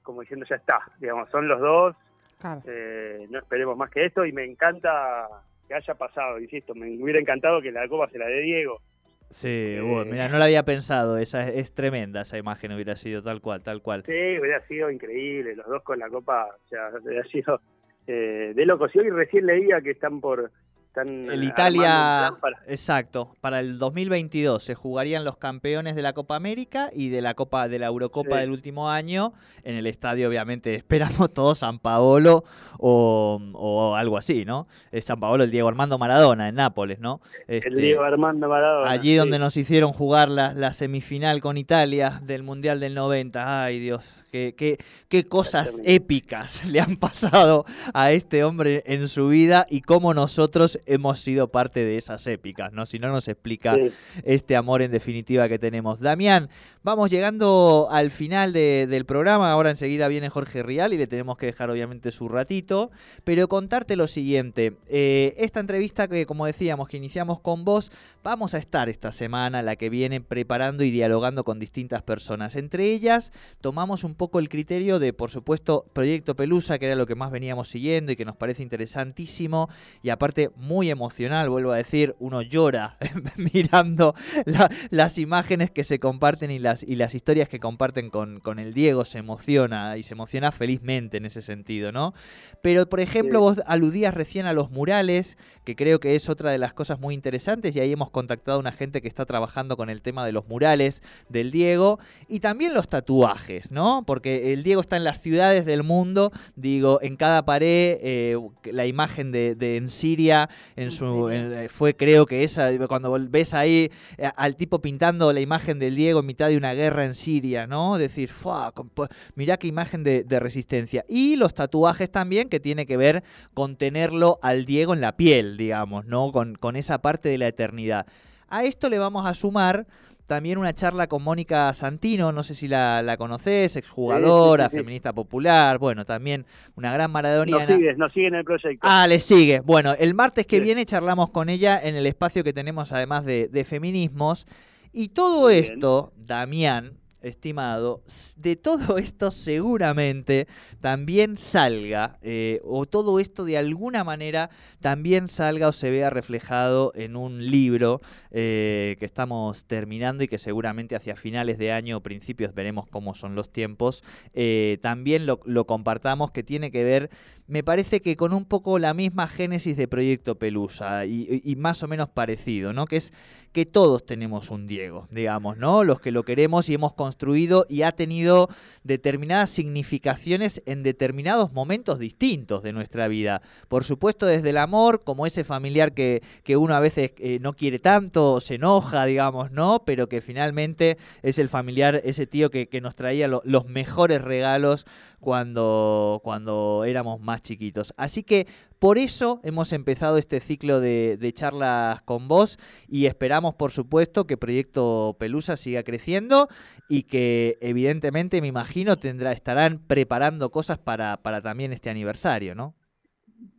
como 0.03 0.21
diciendo 0.21 0.45
ya 0.49 0.55
está, 0.55 0.79
digamos, 0.99 1.29
son 1.29 1.47
los 1.47 1.59
dos, 1.59 1.95
Claro. 2.39 2.61
eh, 2.65 3.27
no 3.29 3.37
esperemos 3.37 3.77
más 3.77 3.91
que 3.91 4.05
esto 4.05 4.25
y 4.25 4.31
me 4.31 4.43
encanta 4.43 5.27
que 5.67 5.75
haya 5.75 5.93
pasado, 5.93 6.39
insisto, 6.39 6.73
me 6.73 6.89
hubiera 6.99 7.19
encantado 7.19 7.61
que 7.61 7.71
la 7.71 7.87
copa 7.87 8.09
se 8.09 8.17
la 8.17 8.25
dé 8.25 8.39
Diego. 8.41 8.81
Sí, 9.29 9.77
bueno, 9.79 10.11
mira, 10.11 10.27
no 10.27 10.39
la 10.39 10.45
había 10.45 10.63
pensado, 10.63 11.19
esa 11.19 11.47
es, 11.47 11.55
es 11.57 11.75
tremenda 11.75 12.21
esa 12.21 12.39
imagen 12.39 12.71
hubiera 12.71 12.95
sido 12.95 13.21
tal 13.21 13.39
cual, 13.41 13.61
tal 13.61 13.83
cual. 13.83 14.01
Sí, 14.07 14.39
hubiera 14.39 14.65
sido 14.67 14.89
increíble, 14.89 15.55
los 15.55 15.67
dos 15.67 15.83
con 15.83 15.99
la 15.99 16.09
copa, 16.09 16.47
o 16.65 16.67
sea, 16.69 16.89
hubiera 17.03 17.23
sido 17.25 17.61
eh, 18.07 18.53
de 18.55 18.65
locos. 18.65 18.95
Y 18.95 18.99
hoy 18.99 19.09
recién 19.11 19.45
leía 19.45 19.81
que 19.81 19.91
están 19.91 20.19
por... 20.21 20.51
Están 21.01 21.29
El 21.31 21.43
Italia, 21.43 22.33
para- 22.41 22.57
exacto, 22.67 23.35
para 23.41 23.59
el 23.59 23.77
2022 23.79 24.63
se 24.63 24.75
jugarían 24.75 25.23
los 25.23 25.37
campeones 25.37 25.95
de 25.95 26.01
la 26.01 26.13
Copa 26.13 26.35
América 26.35 26.89
y 26.93 27.09
de 27.09 27.21
la 27.21 27.33
Copa 27.33 27.67
de 27.67 27.79
la 27.79 27.87
Eurocopa 27.87 28.35
Sí. 28.35 28.41
del 28.41 28.51
último 28.51 28.89
año 28.89 29.33
en 29.63 29.75
el 29.75 29.87
estadio, 29.87 30.27
obviamente, 30.29 30.75
esperamos 30.75 30.99
todos 31.33 31.59
San 31.59 31.79
Paolo 31.79 32.43
o, 32.77 33.39
o 33.53 33.95
algo 33.95 34.17
así, 34.17 34.45
¿no? 34.45 34.67
Es 34.91 35.05
San 35.05 35.19
Paolo, 35.19 35.43
el 35.43 35.51
Diego 35.51 35.67
Armando 35.67 35.97
Maradona 35.97 36.49
en 36.49 36.55
Nápoles, 36.55 36.99
¿no? 36.99 37.21
Este, 37.47 37.69
el 37.69 37.75
Diego 37.75 38.03
Armando 38.03 38.47
Maradona. 38.49 38.89
Allí 38.91 39.15
donde 39.15 39.37
sí. 39.37 39.41
nos 39.43 39.57
hicieron 39.57 39.93
jugar 39.93 40.29
la, 40.29 40.53
la 40.53 40.73
semifinal 40.73 41.41
con 41.41 41.57
Italia 41.57 42.19
del 42.23 42.43
Mundial 42.43 42.79
del 42.79 42.93
90. 42.95 43.63
Ay 43.63 43.79
Dios, 43.79 44.23
qué, 44.31 44.53
qué, 44.57 44.77
qué 45.07 45.25
cosas 45.25 45.79
épicas 45.83 46.65
le 46.71 46.79
han 46.79 46.97
pasado 46.97 47.65
a 47.93 48.11
este 48.11 48.43
hombre 48.43 48.83
en 48.85 49.07
su 49.07 49.27
vida 49.29 49.65
y 49.69 49.81
cómo 49.81 50.13
nosotros 50.13 50.79
hemos 50.89 51.19
sido 51.19 51.47
parte 51.49 51.85
de 51.85 51.97
esas 51.97 52.25
épicas, 52.27 52.73
¿no? 52.73 52.85
Si 52.85 52.99
no 52.99 53.09
nos 53.09 53.27
explica 53.27 53.75
Sí. 53.75 53.91
este 54.23 54.55
amor 54.55 54.81
en 54.81 54.91
definitiva 54.91 55.47
que 55.47 55.59
tenemos. 55.59 55.99
Damián, 55.99 56.49
vamos 56.83 57.09
llegando 57.09 57.87
al 57.91 58.11
final 58.11 58.51
de- 58.53 58.87
del 58.89 59.05
programa, 59.05 59.51
ahora 59.51 59.69
enseguida 59.69 60.07
viene 60.07 60.29
Jorge 60.29 60.63
Rial 60.63 60.93
y 60.93 60.97
le 60.97 61.07
tenemos 61.07 61.37
que 61.37 61.45
dejar 61.45 61.69
obviamente 61.69 62.11
su 62.11 62.27
ratito, 62.27 62.91
pero 63.23 63.47
contarte 63.47 63.95
lo 63.95 64.07
siguiente, 64.07 64.73
eh, 64.87 65.35
esta 65.37 65.59
entrevista 65.59 66.07
que 66.07 66.25
como 66.25 66.45
decíamos 66.45 66.87
que 66.87 66.97
iniciamos 66.97 67.39
con 67.39 67.63
vos, 67.65 67.91
vamos 68.23 68.53
a 68.53 68.57
estar 68.57 68.89
esta 68.89 69.11
semana, 69.11 69.61
la 69.61 69.75
que 69.75 69.89
viene, 69.89 70.21
preparando 70.21 70.83
y 70.83 70.91
dialogando 70.91 71.43
con 71.43 71.59
distintas 71.59 72.01
personas. 72.01 72.55
Entre 72.55 72.91
ellas 72.91 73.31
tomamos 73.61 74.03
un 74.03 74.15
poco 74.15 74.39
el 74.39 74.49
criterio 74.49 74.99
de, 74.99 75.13
por 75.13 75.29
supuesto, 75.31 75.85
Proyecto 75.93 76.35
Pelusa, 76.35 76.79
que 76.79 76.85
era 76.87 76.95
lo 76.95 77.05
que 77.05 77.15
más 77.15 77.31
veníamos 77.31 77.67
siguiendo 77.69 78.11
y 78.11 78.15
que 78.15 78.25
nos 78.25 78.35
parece 78.35 78.63
interesantísimo 78.63 79.69
y 80.03 80.09
aparte 80.09 80.49
muy 80.55 80.68
emocional, 80.89 81.49
vuelvo 81.49 81.71
a 81.71 81.77
decir, 81.77 82.15
uno 82.19 82.41
llora 82.41 82.97
mirando 83.37 84.13
la- 84.45 84.69
las 84.89 85.17
imágenes 85.17 85.71
que 85.71 85.83
se 85.83 85.99
comparten 85.99 86.51
y 86.51 86.59
las, 86.59 86.83
y 86.83 86.95
las 86.95 87.15
historias 87.15 87.49
que 87.49 87.59
comparten 87.59 88.09
con, 88.09 88.39
con 88.39 88.59
el 88.59 88.73
Diego, 88.73 89.05
se 89.05 89.17
emociona 89.19 89.97
y 89.97 90.03
se 90.03 90.13
emociona 90.13 90.51
felizmente 90.51 91.17
en 91.17 91.25
ese 91.25 91.41
sentido, 91.41 91.91
¿no? 91.91 92.13
Pero, 92.61 92.87
por 92.87 92.99
ejemplo, 92.99 93.39
vos 93.41 93.61
aludías 93.65 94.13
recién 94.13 94.45
a 94.45 94.53
los 94.53 94.71
murales, 94.71 95.37
que 95.63 95.75
creo 95.75 95.99
que 95.99 96.15
es 96.15 96.29
otra 96.29 96.51
de 96.51 96.57
las 96.57 96.73
cosas 96.73 96.99
muy 96.99 97.13
interesantes, 97.13 97.75
y 97.75 97.79
ahí 97.79 97.91
hemos 97.91 98.09
contactado 98.11 98.57
a 98.57 98.61
una 98.61 98.71
gente 98.71 99.01
que 99.01 99.07
está 99.07 99.25
trabajando 99.25 99.77
con 99.77 99.89
el 99.89 100.01
tema 100.01 100.25
de 100.25 100.31
los 100.31 100.47
murales 100.47 101.01
del 101.29 101.51
Diego, 101.51 101.99
y 102.27 102.39
también 102.39 102.73
los 102.73 102.87
tatuajes, 102.89 103.71
¿no? 103.71 104.03
Porque 104.05 104.53
el 104.53 104.63
Diego 104.63 104.81
está 104.81 104.97
en 104.97 105.03
las 105.03 105.21
ciudades 105.21 105.65
del 105.65 105.83
mundo, 105.83 106.31
digo, 106.55 106.99
en 107.01 107.15
cada 107.15 107.45
pared, 107.45 107.97
eh, 108.01 108.37
la 108.71 108.85
imagen 108.85 109.31
de, 109.31 109.55
de 109.55 109.77
en 109.77 109.89
Siria, 109.89 110.49
en 110.75 110.83
¿En 110.85 110.91
su, 110.91 111.29
en- 111.29 111.53
eh, 111.53 111.69
fue 111.69 111.95
creo 111.95 112.25
que 112.25 112.43
esa, 112.43 112.69
cuando 112.87 113.11
ves 113.29 113.53
ahí 113.53 113.91
eh, 114.17 114.29
al 114.35 114.55
tipo 114.55 114.81
pintando 114.81 115.31
la 115.33 115.39
imagen 115.41 115.79
del 115.79 115.95
Diego 115.95 116.19
en 116.21 116.25
mitad 116.25 116.49
de 116.49 116.57
una 116.57 116.73
guerra 116.73 117.05
en 117.05 117.15
Siria, 117.15 117.67
¿no? 117.67 117.97
Decir, 117.97 118.29
"Fua, 118.29 118.71
compo- 118.73 119.07
mirá 119.35 119.57
qué 119.57 119.67
imagen 119.67 120.03
de, 120.03 120.23
de 120.23 120.39
resistencia. 120.39 121.05
Y 121.07 121.35
los 121.35 121.53
tatuajes 121.53 122.11
también, 122.11 122.49
que 122.49 122.59
tiene 122.59 122.85
que 122.85 122.97
ver 122.97 123.23
con 123.53 123.75
tenerlo 123.75 124.39
al 124.41 124.65
Diego 124.65 124.93
en 124.93 125.01
la 125.01 125.15
piel, 125.17 125.57
digamos, 125.57 126.05
¿no? 126.05 126.31
Con, 126.31 126.55
con 126.55 126.75
esa 126.75 127.01
parte 127.01 127.29
de 127.29 127.37
la 127.37 127.47
eternidad. 127.47 128.05
A 128.47 128.63
esto 128.63 128.89
le 128.89 128.97
vamos 128.97 129.25
a 129.27 129.33
sumar 129.35 129.85
también 130.29 130.57
una 130.57 130.73
charla 130.73 131.07
con 131.07 131.21
Mónica 131.23 131.73
Santino, 131.73 132.31
no 132.31 132.43
sé 132.43 132.55
si 132.55 132.69
la, 132.69 133.01
la 133.01 133.17
conoces, 133.17 133.75
exjugadora, 133.75 134.65
Sí, 134.65 134.69
sí, 134.69 134.71
sí, 134.71 134.77
sí. 134.77 134.83
feminista 134.83 135.11
popular, 135.11 135.77
bueno, 135.79 136.05
también 136.05 136.45
una 136.77 136.93
gran 136.93 137.09
Nos 137.09 137.13
maradoniana. 137.15 137.75
sigue, 137.75 137.93
nos 137.97 138.13
sigue 138.13 138.27
en 138.27 138.35
el 138.35 138.45
proyecto. 138.45 138.87
Ah, 138.89 139.05
le 139.07 139.19
sigue. 139.19 139.59
Bueno, 139.59 139.93
el 139.99 140.13
martes 140.13 140.45
que 140.45 140.61
viene 140.61 140.85
charlamos 140.85 141.31
con 141.31 141.49
ella 141.49 141.77
en 141.83 141.95
el 141.95 142.05
espacio 142.05 142.45
que 142.45 142.53
tenemos 142.53 142.93
además 142.93 143.25
de, 143.25 143.49
de 143.49 143.65
feminismos. 143.65 144.47
Y 144.93 145.09
todo 145.09 145.49
bien. 145.49 145.65
esto, 145.65 146.13
Damián, 146.15 146.93
estimado, 147.21 148.01
de 148.37 148.55
todo 148.55 148.97
esto 148.97 149.31
seguramente 149.31 150.47
también 150.81 151.37
salga, 151.37 152.17
eh, 152.21 152.61
o 152.63 152.85
todo 152.85 153.19
esto 153.19 153.45
de 153.45 153.57
alguna 153.57 154.03
manera 154.03 154.49
también 154.79 155.27
salga 155.27 155.67
o 155.67 155.71
se 155.71 155.91
vea 155.91 156.09
reflejado 156.09 156.91
en 156.95 157.15
un 157.15 157.49
libro 157.49 158.01
eh, 158.31 158.95
que 158.99 159.05
estamos 159.05 159.65
terminando 159.65 160.23
y 160.23 160.27
que 160.27 160.37
seguramente 160.37 160.95
hacia 160.95 161.15
finales 161.15 161.57
de 161.57 161.71
año 161.71 161.97
o 161.97 162.01
principios 162.01 162.53
veremos 162.53 162.87
cómo 162.87 163.13
son 163.13 163.35
los 163.35 163.51
tiempos, 163.51 164.03
eh, 164.33 164.77
también 164.81 165.25
lo, 165.25 165.39
compartamos 165.65 166.31
que 166.31 166.43
tiene 166.43 166.71
que 166.71 166.83
ver, 166.83 167.09
me 167.47 167.63
parece 167.63 168.01
que 168.01 168.15
con 168.15 168.33
un 168.33 168.45
poco 168.45 168.79
la 168.79 168.93
misma 168.93 169.27
génesis 169.27 169.75
de 169.75 169.87
Proyecto 169.87 170.35
Pelusa 170.35 171.05
y, 171.05 171.41
y 171.43 171.55
más 171.55 171.83
o 171.83 171.87
menos 171.87 172.09
parecido, 172.09 172.73
¿no? 172.73 172.85
Que 172.85 172.97
es 172.97 173.13
que 173.51 173.65
todos 173.65 174.05
tenemos 174.05 174.51
un 174.51 174.67
Diego, 174.67 175.07
digamos, 175.09 175.57
¿no? 175.57 175.83
Los 175.83 175.99
que 175.99 176.11
lo 176.11 176.23
queremos 176.23 176.69
y 176.69 176.75
hemos 176.75 176.93
construido 177.09 177.65
y 177.67 177.81
ha 177.81 177.91
tenido 177.93 178.49
determinadas 178.83 179.49
significaciones 179.49 180.61
en 180.67 180.83
determinados 180.83 181.51
momentos 181.53 181.97
distintos 181.97 182.61
de 182.61 182.71
nuestra 182.71 183.07
vida. 183.07 183.41
Por 183.67 183.83
supuesto 183.83 184.27
desde 184.27 184.51
el 184.51 184.57
amor, 184.57 185.03
como 185.03 185.25
ese 185.25 185.43
familiar 185.43 185.93
que, 185.93 186.21
que 186.43 186.55
uno 186.55 186.75
a 186.75 186.79
veces 186.79 187.13
eh, 187.17 187.39
no 187.41 187.53
quiere 187.53 187.79
tanto, 187.79 188.39
se 188.41 188.55
enoja, 188.55 189.05
digamos, 189.05 189.49
¿no? 189.51 189.81
Pero 189.85 190.07
que 190.07 190.21
finalmente 190.21 190.97
es 191.23 191.39
el 191.39 191.49
familiar, 191.49 191.99
ese 192.05 192.27
tío 192.27 192.51
que, 192.51 192.67
que 192.69 192.79
nos 192.79 192.95
traía 192.95 193.27
lo- 193.27 193.41
los 193.43 193.65
mejores 193.65 194.21
regalos 194.21 194.85
cuando, 195.19 196.21
cuando 196.23 196.83
éramos 196.85 197.19
más 197.19 197.41
chiquitos. 197.41 197.93
Así 197.97 198.23
que 198.23 198.47
por 198.79 198.97
eso 198.97 199.41
hemos 199.43 199.73
empezado 199.73 200.17
este 200.17 200.39
ciclo 200.39 200.79
de, 200.79 201.17
de 201.17 201.33
charlas 201.33 202.01
con 202.03 202.27
vos 202.27 202.57
y 202.87 203.05
esperamos, 203.05 203.55
por 203.55 203.71
supuesto, 203.71 204.25
que 204.25 204.37
Proyecto 204.37 205.15
Pelusa 205.19 205.57
siga 205.57 205.83
creciendo 205.83 206.47
y 206.87 207.03
que 207.03 207.57
evidentemente, 207.61 208.41
me 208.41 208.47
imagino, 208.47 208.97
tendrá, 208.97 209.31
estarán 209.31 209.79
preparando 209.85 210.49
cosas 210.49 210.77
para, 210.77 211.17
para 211.17 211.41
también 211.41 211.73
este 211.73 211.89
aniversario, 211.89 212.55
¿no? 212.55 212.75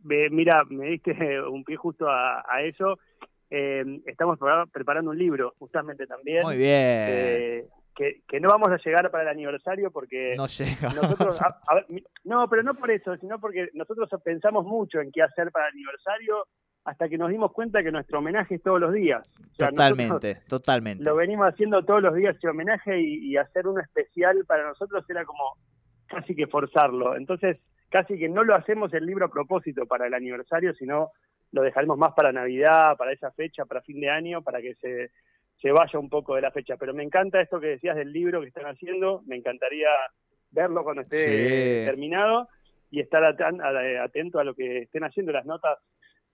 Mira, 0.03 0.63
me 0.69 0.87
diste 0.87 1.13
un 1.51 1.65
pie 1.65 1.77
justo 1.77 2.09
a, 2.09 2.41
a 2.49 2.63
eso. 2.63 2.99
Eh, 3.51 3.85
estamos 4.07 4.39
prepara- 4.39 4.67
preparando 4.71 5.11
un 5.11 5.19
libro, 5.19 5.55
justamente 5.59 6.07
también. 6.07 6.43
Muy 6.43 6.57
bien. 6.57 6.69
eh, 6.71 7.67
que, 7.95 8.23
que 8.29 8.41
no 8.41 8.49
vamos 8.49 8.69
a 8.71 8.79
llegar 8.79 9.11
para 9.11 9.25
el 9.25 9.29
aniversario 9.31 9.91
porque 9.91 10.31
no 10.37 10.47
llega. 10.47 10.89
nosotros, 10.95 11.41
a- 11.43 11.61
a 11.69 11.85
no, 12.25 12.49
pero 12.49 12.63
no 12.63 12.75
por 12.75 12.91
eso, 12.91 13.17
sino 13.19 13.39
porque 13.41 13.69
nosotros 13.75 14.09
pensamos 14.25 14.65
mucho 14.65 15.01
en 15.01 15.11
qué 15.13 15.23
hacer 15.23 15.51
para 15.51 15.67
el 15.69 15.75
aniversario 15.75 16.47
hasta 16.85 17.09
que 17.09 17.19
nos 17.19 17.29
dimos 17.31 17.53
cuenta 17.53 17.83
que 17.83 17.93
nuestro 17.93 18.19
homenaje 18.21 18.55
es 18.55 18.63
todos 18.63 18.81
los 18.81 18.93
días. 18.95 19.27
O 19.29 19.55
sea, 19.55 19.71
nosotros 19.71 19.77
totalmente, 19.77 20.35
totalmente. 20.49 21.05
Lo 21.05 21.15
venimos 21.15 21.47
haciendo 21.47 21.85
todos 21.85 22.01
los 22.03 22.15
días 22.15 22.37
ese 22.37 22.49
homenaje 22.49 22.99
y, 23.01 23.33
y 23.33 23.37
hacer 23.37 23.67
uno 23.67 23.81
especial 23.83 24.45
para 24.47 24.67
nosotros 24.67 25.05
era 25.11 25.25
como 25.27 25.57
casi 26.07 26.35
que 26.35 26.47
forzarlo. 26.47 27.17
Entonces, 27.17 27.59
casi 27.91 28.19
que 28.19 28.29
no 28.31 28.45
lo 28.45 28.55
hacemos 28.55 28.93
el 28.95 29.05
libro 29.05 29.27
a 29.27 29.31
propósito 29.31 29.85
para 29.87 30.07
el 30.07 30.15
aniversario, 30.15 30.73
sino 30.75 31.11
lo 31.53 31.63
dejaremos 31.63 31.99
más 31.99 32.13
para 32.15 32.33
Navidad, 32.33 32.97
para 32.97 33.13
esa 33.13 33.31
fecha, 33.33 33.65
para 33.67 33.83
fin 33.83 34.01
de 34.01 34.09
año, 34.09 34.41
para 34.43 34.61
que 34.63 34.75
se, 34.77 35.11
se 35.61 35.73
vaya 35.73 35.99
un 35.99 36.09
poco 36.09 36.35
de 36.37 36.43
la 36.43 36.51
fecha. 36.51 36.77
Pero 36.77 36.95
me 36.95 37.03
encanta 37.03 37.41
esto 37.41 37.61
que 37.61 37.69
decías 37.69 37.97
del 37.97 38.13
libro 38.13 38.41
que 38.41 38.49
están 38.49 38.67
haciendo, 38.67 39.23
me 39.27 39.37
encantaría 39.37 39.89
verlo 40.51 40.83
cuando 40.85 41.03
esté 41.03 41.17
Sí. 41.81 41.85
terminado 41.87 42.49
y 42.91 43.01
estar 43.01 43.23
atento 43.25 44.39
a 44.39 44.45
lo 44.45 44.55
que 44.55 44.79
estén 44.79 45.05
haciendo 45.05 45.33
las 45.33 45.47
notas 45.47 45.79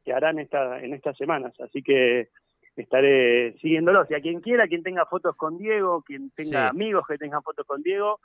que 0.05 0.13
harán 0.13 0.39
esta, 0.39 0.81
en 0.81 0.95
estas 0.95 1.17
semanas. 1.17 1.53
Así 1.61 1.83
que 1.83 2.29
estaré 2.77 3.55
siguiéndolos. 3.61 4.11
Y 4.11 4.15
a 4.15 4.21
quien 4.21 4.41
quiera, 4.41 4.69
quien 4.69 4.83
tenga 4.83 5.07
fotos 5.07 5.35
con 5.37 5.59
Diego, 5.59 6.03
quien 6.03 6.31
tenga 6.31 6.71
Sí. 6.71 6.77
amigos 6.77 7.05
que 7.09 7.19
tengan 7.19 7.43
fotos 7.43 7.67
con 7.67 7.83
Diego, 7.83 8.21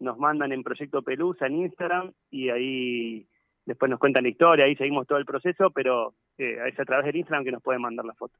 nos 0.00 0.18
mandan 0.18 0.52
en 0.52 0.62
Proyecto 0.62 1.02
Pelusa 1.02 1.46
en 1.46 1.56
Instagram 1.56 2.12
y 2.30 2.50
ahí 2.50 3.26
después 3.66 3.90
nos 3.90 3.98
cuentan 3.98 4.24
la 4.24 4.28
historia, 4.30 4.64
ahí 4.66 4.76
seguimos 4.76 5.06
todo 5.06 5.18
el 5.18 5.24
proceso, 5.24 5.70
pero 5.70 6.14
eh, 6.36 6.58
es 6.66 6.78
a 6.78 6.84
través 6.84 7.06
del 7.06 7.16
Instagram 7.16 7.44
que 7.44 7.52
nos 7.52 7.62
pueden 7.62 7.80
mandar 7.82 8.04
la 8.04 8.14
foto. 8.14 8.34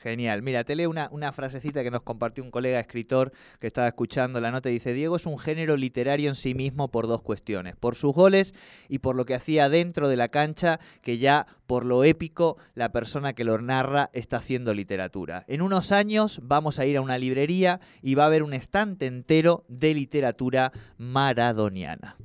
Genial. 0.00 0.42
Mira, 0.42 0.62
te 0.62 0.76
leo 0.76 0.90
una, 0.90 1.32
frasecita 1.32 1.82
que 1.82 1.90
nos 1.90 2.02
compartió 2.02 2.44
un 2.44 2.52
colega 2.52 2.78
escritor 2.78 3.32
que 3.58 3.66
estaba 3.66 3.88
escuchando 3.88 4.40
la 4.40 4.52
nota 4.52 4.68
dice, 4.68 4.92
Diego 4.92 5.16
es 5.16 5.26
un 5.26 5.38
género 5.40 5.76
literario 5.76 6.28
en 6.28 6.36
sí 6.36 6.54
mismo 6.54 6.86
por 6.86 7.08
dos 7.08 7.20
cuestiones, 7.20 7.74
por 7.74 7.96
sus 7.96 8.14
goles 8.14 8.54
y 8.88 9.00
por 9.00 9.16
lo 9.16 9.24
que 9.24 9.34
hacía 9.34 9.68
dentro 9.68 10.06
de 10.08 10.14
la 10.14 10.28
cancha, 10.28 10.78
que 11.02 11.18
ya 11.18 11.48
por 11.66 11.84
lo 11.84 12.04
épico 12.04 12.58
la 12.74 12.92
persona 12.92 13.32
que 13.32 13.42
lo 13.42 13.60
narra 13.60 14.10
está 14.12 14.36
haciendo 14.36 14.72
literatura. 14.72 15.44
En 15.48 15.62
unos 15.62 15.90
años 15.90 16.38
vamos 16.44 16.78
a 16.78 16.86
ir 16.86 16.96
a 16.96 17.00
una 17.00 17.18
librería 17.18 17.80
y 18.00 18.14
va 18.14 18.22
a 18.22 18.26
haber 18.26 18.44
un 18.44 18.54
estante 18.54 19.06
entero 19.06 19.64
de 19.66 19.94
literatura 19.94 20.70
maradoniana. 20.96 22.16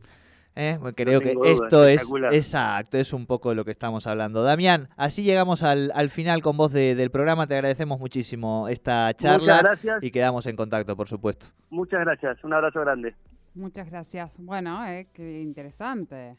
¿Eh? 0.55 0.77
Creo 0.95 1.19
que 1.19 1.27
tengo 1.29 1.43
duda, 1.45 1.51
esto 1.65 1.87
es 1.87 2.03
exacto, 2.31 2.97
es 2.97 3.13
un 3.13 3.25
poco 3.25 3.49
de 3.49 3.55
lo 3.55 3.65
que 3.65 3.71
estamos 3.71 4.07
hablando. 4.07 4.43
Damián, 4.43 4.89
así 4.95 5.23
llegamos 5.23 5.63
al, 5.63 5.91
al 5.95 6.09
final 6.09 6.41
con 6.41 6.57
vos 6.57 6.71
de- 6.71 6.95
del 6.95 7.11
programa. 7.11 7.47
Te 7.47 7.55
agradecemos 7.55 7.99
muchísimo 7.99 8.67
esta 8.67 9.13
charla 9.15 9.37
Muchas 9.57 9.63
gracias, 9.63 10.03
y 10.03 10.11
quedamos 10.11 10.45
en 10.47 10.55
contacto, 10.55 10.95
por 10.95 11.07
supuesto. 11.07 11.47
muchas 11.69 11.99
gracias. 12.01 12.43
Un 12.43 12.53
abrazo 12.53 12.81
grande. 12.81 13.15
Muchas 13.55 13.89
gracias. 13.89 14.31
Bueno, 14.37 14.85
eh, 14.87 15.07
qué 15.13 15.41
interesante. 15.41 16.35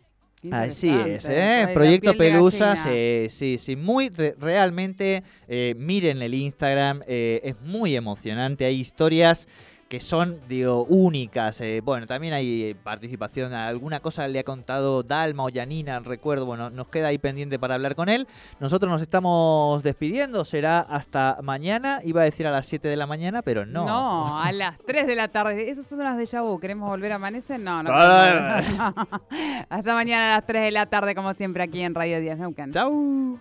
Así 0.51 0.91
es. 0.91 1.27
¿eh? 1.27 1.69
Proyecto 1.73 2.15
Pelusa, 2.19 2.77
sí, 2.77 3.29
sí, 3.31 3.57
sí, 3.59 3.77
muy 3.77 4.11
re- 4.11 4.35
realmente, 4.39 5.23
eh, 5.49 5.75
miren 5.79 6.21
el 6.21 6.35
Instagram, 6.35 7.01
eh, 7.07 7.41
es 7.45 7.59
muy 7.63 7.97
emocionante, 7.97 8.67
hay 8.67 8.79
historias 8.79 9.49
que 9.89 10.01
son, 10.01 10.41
digo, 10.49 10.85
únicas. 10.85 11.61
eh, 11.61 11.81
bueno, 11.85 12.07
también 12.07 12.35
hay 12.35 12.63
eh, 12.63 12.75
participación, 12.75 13.53
alguna 13.53 14.01
cosa 14.01 14.27
le 14.29 14.39
ha 14.39 14.45
contado 14.45 15.03
Dalma 15.03 15.45
o 15.45 15.49
Yanina, 15.49 16.01
recuerdo, 16.01 16.47
bueno, 16.47 16.71
nos 16.71 16.89
queda 16.89 17.09
ahí 17.09 17.19
pendiente 17.19 17.59
para 17.59 17.75
hablar 17.75 17.95
con 17.95 18.09
él. 18.09 18.27
Nosotros 18.61 18.91
nos 18.91 19.03
estamos 19.03 19.83
despidiendo, 19.83 20.45
será 20.45 20.81
hasta 20.81 21.39
mañana, 21.43 22.01
iba 22.05 22.23
a 22.23 22.25
decir 22.25 22.47
a 22.47 22.51
las 22.51 22.67
7 22.67 22.89
de 22.89 22.97
la 22.97 23.07
mañana, 23.07 23.43
pero 23.43 23.67
no. 23.67 23.87
No, 23.87 24.41
a 24.41 24.53
las 24.53 24.79
3 24.79 25.07
de 25.07 25.15
la 25.15 25.29
tarde. 25.29 25.71
Esas 25.71 25.87
son 25.87 25.99
las 25.99 26.17
de 26.17 26.41
vu. 26.41 26.59
¿Queremos 26.59 26.89
volver 26.89 27.13
a 27.13 27.17
amanecer? 27.17 27.61
No, 27.61 27.83
no. 27.83 27.91
Ah. 27.93 28.61
Hasta 29.69 29.95
mañana 29.95 30.35
a 30.35 30.37
las 30.37 30.47
3 30.47 30.63
de 30.63 30.71
la 30.71 30.87
tarde, 30.87 31.15
como 31.15 31.33
siempre, 31.35 31.63
aquí 31.63 31.81
en 31.81 31.95
Radio 31.95 32.21
Díaz 32.21 32.39
Neuquén. 32.39 32.73
Chau. 32.73 33.39